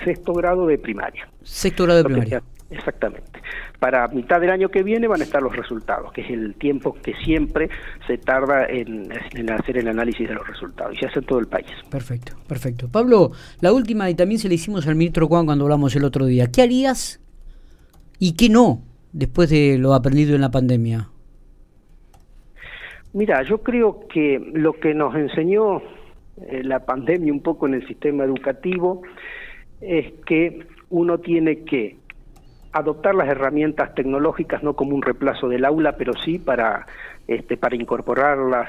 Sexto 0.04 0.32
grado 0.32 0.66
de 0.66 0.78
primaria. 0.78 1.28
Sexto 1.42 1.84
grado 1.84 2.02
de 2.02 2.04
primaria. 2.04 2.42
exactamente. 2.70 3.40
Para 3.78 4.08
mitad 4.08 4.40
del 4.40 4.50
año 4.50 4.68
que 4.68 4.82
viene 4.82 5.06
van 5.06 5.20
a 5.20 5.24
estar 5.24 5.42
los 5.42 5.54
resultados, 5.54 6.12
que 6.12 6.22
es 6.22 6.30
el 6.30 6.54
tiempo 6.54 6.94
que 6.94 7.14
siempre 7.24 7.68
se 8.06 8.18
tarda 8.18 8.66
en, 8.66 9.12
hacer 9.50 9.78
el 9.78 9.88
análisis 9.88 10.28
de 10.28 10.34
los 10.34 10.46
resultados, 10.46 10.94
y 10.94 10.98
se 10.98 11.06
hace 11.06 11.18
en 11.18 11.26
todo 11.26 11.38
el 11.38 11.46
país. 11.46 11.66
Perfecto, 11.90 12.34
perfecto. 12.46 12.88
Pablo, 12.90 13.32
la 13.60 13.72
última, 13.72 14.08
y 14.10 14.14
también 14.14 14.38
se 14.38 14.48
le 14.48 14.54
hicimos 14.54 14.86
al 14.86 14.94
ministro 14.94 15.26
Juan 15.26 15.46
cuando 15.46 15.64
hablamos 15.64 15.94
el 15.96 16.04
otro 16.04 16.26
día, 16.26 16.46
¿qué 16.50 16.62
harías 16.62 17.20
y 18.18 18.34
qué 18.36 18.48
no 18.48 18.82
después 19.12 19.50
de 19.50 19.78
lo 19.78 19.94
aprendido 19.94 20.34
en 20.34 20.40
la 20.40 20.50
pandemia? 20.50 21.08
Mira, 23.12 23.42
yo 23.44 23.58
creo 23.62 24.08
que 24.08 24.40
lo 24.54 24.72
que 24.72 24.92
nos 24.92 25.14
enseñó 25.14 25.80
eh, 26.48 26.64
la 26.64 26.84
pandemia 26.84 27.32
un 27.32 27.42
poco 27.42 27.68
en 27.68 27.74
el 27.74 27.86
sistema 27.86 28.24
educativo 28.24 29.02
es 29.86 30.12
que 30.24 30.66
uno 30.90 31.18
tiene 31.18 31.64
que 31.64 31.96
adoptar 32.72 33.14
las 33.14 33.28
herramientas 33.28 33.94
tecnológicas 33.94 34.62
no 34.62 34.74
como 34.74 34.94
un 34.94 35.02
reemplazo 35.02 35.48
del 35.48 35.64
aula, 35.64 35.96
pero 35.96 36.12
sí 36.14 36.38
para, 36.38 36.86
este, 37.28 37.56
para 37.56 37.76
incorporarlas 37.76 38.68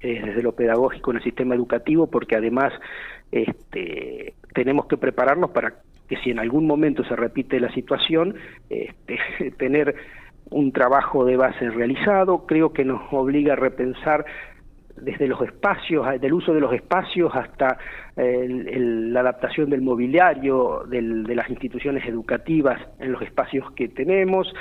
eh, 0.00 0.20
desde 0.24 0.42
lo 0.42 0.52
pedagógico 0.52 1.10
en 1.10 1.18
el 1.18 1.22
sistema 1.22 1.54
educativo, 1.54 2.06
porque 2.06 2.36
además 2.36 2.72
este, 3.32 4.34
tenemos 4.52 4.86
que 4.86 4.98
prepararnos 4.98 5.50
para 5.50 5.74
que 6.08 6.16
si 6.18 6.30
en 6.30 6.38
algún 6.38 6.66
momento 6.66 7.02
se 7.04 7.16
repite 7.16 7.58
la 7.60 7.72
situación, 7.72 8.34
este, 8.68 9.18
tener 9.58 9.96
un 10.50 10.72
trabajo 10.72 11.24
de 11.24 11.36
base 11.36 11.70
realizado, 11.70 12.46
creo 12.46 12.72
que 12.72 12.84
nos 12.84 13.02
obliga 13.10 13.54
a 13.54 13.56
repensar 13.56 14.26
desde 15.00 15.26
los 15.26 15.40
espacios, 15.42 16.06
del 16.20 16.32
uso 16.32 16.52
de 16.52 16.60
los 16.60 16.72
espacios 16.72 17.32
hasta 17.34 17.78
la 18.16 19.20
adaptación 19.20 19.70
del 19.70 19.82
mobiliario 19.82 20.84
de 20.88 21.34
las 21.34 21.48
instituciones 21.50 22.06
educativas 22.06 22.80
en 22.98 23.12
los 23.12 23.22
espacios 23.22 23.70
que 23.72 23.88
tenemos. 23.88 24.52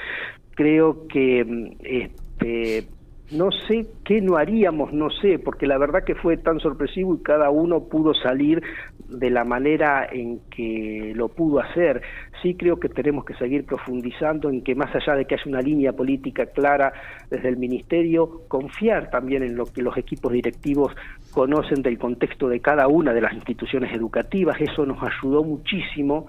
Creo 0.55 1.07
que 1.07 1.75
este, 1.83 2.87
no 3.31 3.51
sé 3.51 3.87
qué 4.03 4.21
no 4.21 4.37
haríamos, 4.37 4.93
no 4.93 5.09
sé, 5.09 5.39
porque 5.39 5.67
la 5.67 5.77
verdad 5.77 6.03
que 6.03 6.15
fue 6.15 6.37
tan 6.37 6.59
sorpresivo 6.59 7.15
y 7.15 7.23
cada 7.23 7.49
uno 7.49 7.85
pudo 7.85 8.13
salir 8.13 8.61
de 9.09 9.29
la 9.29 9.43
manera 9.43 10.07
en 10.11 10.39
que 10.49 11.13
lo 11.15 11.29
pudo 11.29 11.59
hacer. 11.59 12.01
Sí 12.45 12.53
creo 12.53 12.79
que 12.79 12.89
tenemos 12.89 13.25
que 13.25 13.33
seguir 13.33 13.65
profundizando 13.65 14.51
en 14.51 14.61
que 14.61 14.75
más 14.75 14.93
allá 14.95 15.15
de 15.15 15.25
que 15.25 15.33
haya 15.33 15.45
una 15.47 15.61
línea 15.61 15.93
política 15.93 16.45
clara 16.45 16.93
desde 17.27 17.49
el 17.49 17.57
Ministerio, 17.57 18.43
confiar 18.47 19.09
también 19.09 19.41
en 19.41 19.55
lo 19.55 19.65
que 19.65 19.81
los 19.81 19.97
equipos 19.97 20.31
directivos 20.31 20.95
conocen 21.31 21.81
del 21.81 21.97
contexto 21.97 22.47
de 22.47 22.59
cada 22.59 22.87
una 22.87 23.13
de 23.13 23.21
las 23.21 23.33
instituciones 23.33 23.91
educativas. 23.95 24.61
Eso 24.61 24.85
nos 24.85 25.01
ayudó 25.01 25.43
muchísimo 25.43 26.27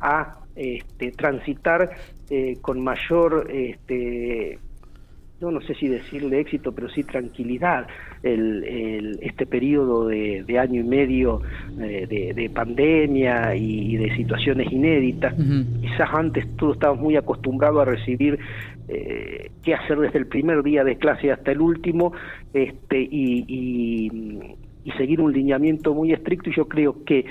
a 0.00 0.38
este, 0.56 1.12
transitar 1.12 1.90
eh, 2.28 2.56
con 2.60 2.82
mayor... 2.82 3.48
Este, 3.48 4.58
no, 5.42 5.50
no 5.50 5.60
sé 5.60 5.74
si 5.74 5.88
decirle 5.88 6.38
éxito, 6.38 6.72
pero 6.72 6.88
sí 6.88 7.02
tranquilidad, 7.02 7.88
el, 8.22 9.18
este 9.20 9.44
periodo 9.44 10.06
de, 10.06 10.58
año 10.58 10.80
y 10.80 10.84
medio 10.84 11.42
eh, 11.80 12.32
de, 12.34 12.50
pandemia 12.50 13.54
y, 13.56 13.96
de 13.96 14.14
situaciones 14.14 14.72
inéditas. 14.72 15.34
Quizás 15.80 16.08
antes 16.12 16.46
todos 16.56 16.76
estábamos 16.76 17.02
muy 17.02 17.16
acostumbrados 17.16 17.82
a 17.82 17.84
recibir 17.84 18.38
eh, 18.88 19.50
qué 19.64 19.74
hacer 19.74 19.98
desde 19.98 20.20
el 20.20 20.26
primer 20.26 20.62
día 20.62 20.84
de 20.84 20.96
clase 20.96 21.32
hasta 21.32 21.50
el 21.50 21.60
último 21.60 22.12
este, 22.54 23.00
y 23.00 24.08
seguir 24.96 25.20
un 25.20 25.32
lineamiento 25.32 25.92
muy 25.92 26.12
estricto 26.12 26.50
y 26.50 26.54
yo 26.54 26.68
creo 26.68 27.04
que 27.04 27.24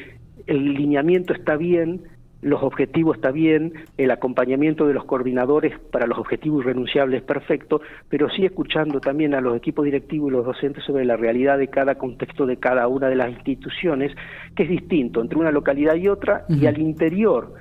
el 0.47 0.73
lineamiento 0.73 1.33
está 1.33 1.55
bien, 1.55 2.01
los 2.41 2.63
objetivos 2.63 3.17
está 3.17 3.31
bien, 3.31 3.73
el 3.97 4.11
acompañamiento 4.11 4.87
de 4.87 4.93
los 4.93 5.05
coordinadores 5.05 5.77
para 5.91 6.07
los 6.07 6.17
objetivos 6.17 6.63
irrenunciables 6.63 7.21
es 7.21 7.25
perfecto, 7.25 7.81
pero 8.09 8.29
sí 8.29 8.45
escuchando 8.45 8.99
también 8.99 9.35
a 9.35 9.41
los 9.41 9.55
equipos 9.55 9.85
directivos 9.85 10.29
y 10.29 10.33
los 10.33 10.45
docentes 10.45 10.83
sobre 10.83 11.05
la 11.05 11.17
realidad 11.17 11.57
de 11.57 11.67
cada 11.67 11.95
contexto 11.95 12.45
de 12.45 12.57
cada 12.57 12.87
una 12.87 13.09
de 13.09 13.15
las 13.15 13.29
instituciones, 13.29 14.11
que 14.55 14.63
es 14.63 14.69
distinto 14.69 15.21
entre 15.21 15.37
una 15.37 15.51
localidad 15.51 15.95
y 15.95 16.07
otra, 16.07 16.45
y 16.49 16.65
al 16.65 16.79
interior 16.79 17.53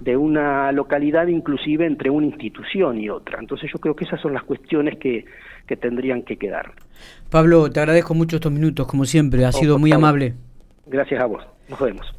de 0.00 0.16
una 0.16 0.70
localidad 0.70 1.26
inclusive 1.26 1.84
entre 1.84 2.10
una 2.10 2.26
institución 2.26 2.98
y 2.98 3.10
otra. 3.10 3.38
Entonces 3.40 3.70
yo 3.72 3.80
creo 3.80 3.96
que 3.96 4.04
esas 4.04 4.20
son 4.20 4.32
las 4.32 4.44
cuestiones 4.44 4.98
que, 4.98 5.24
que 5.66 5.76
tendrían 5.76 6.22
que 6.22 6.36
quedar. 6.36 6.72
Pablo, 7.30 7.70
te 7.70 7.80
agradezco 7.80 8.14
mucho 8.14 8.36
estos 8.36 8.52
minutos, 8.52 8.86
como 8.86 9.04
siempre, 9.04 9.44
ha 9.44 9.52
sido 9.52 9.78
muy 9.78 9.92
amable. 9.92 10.34
Gracias 10.86 11.20
a 11.20 11.26
vos, 11.26 11.44
nos 11.68 11.80
vemos. 11.80 12.14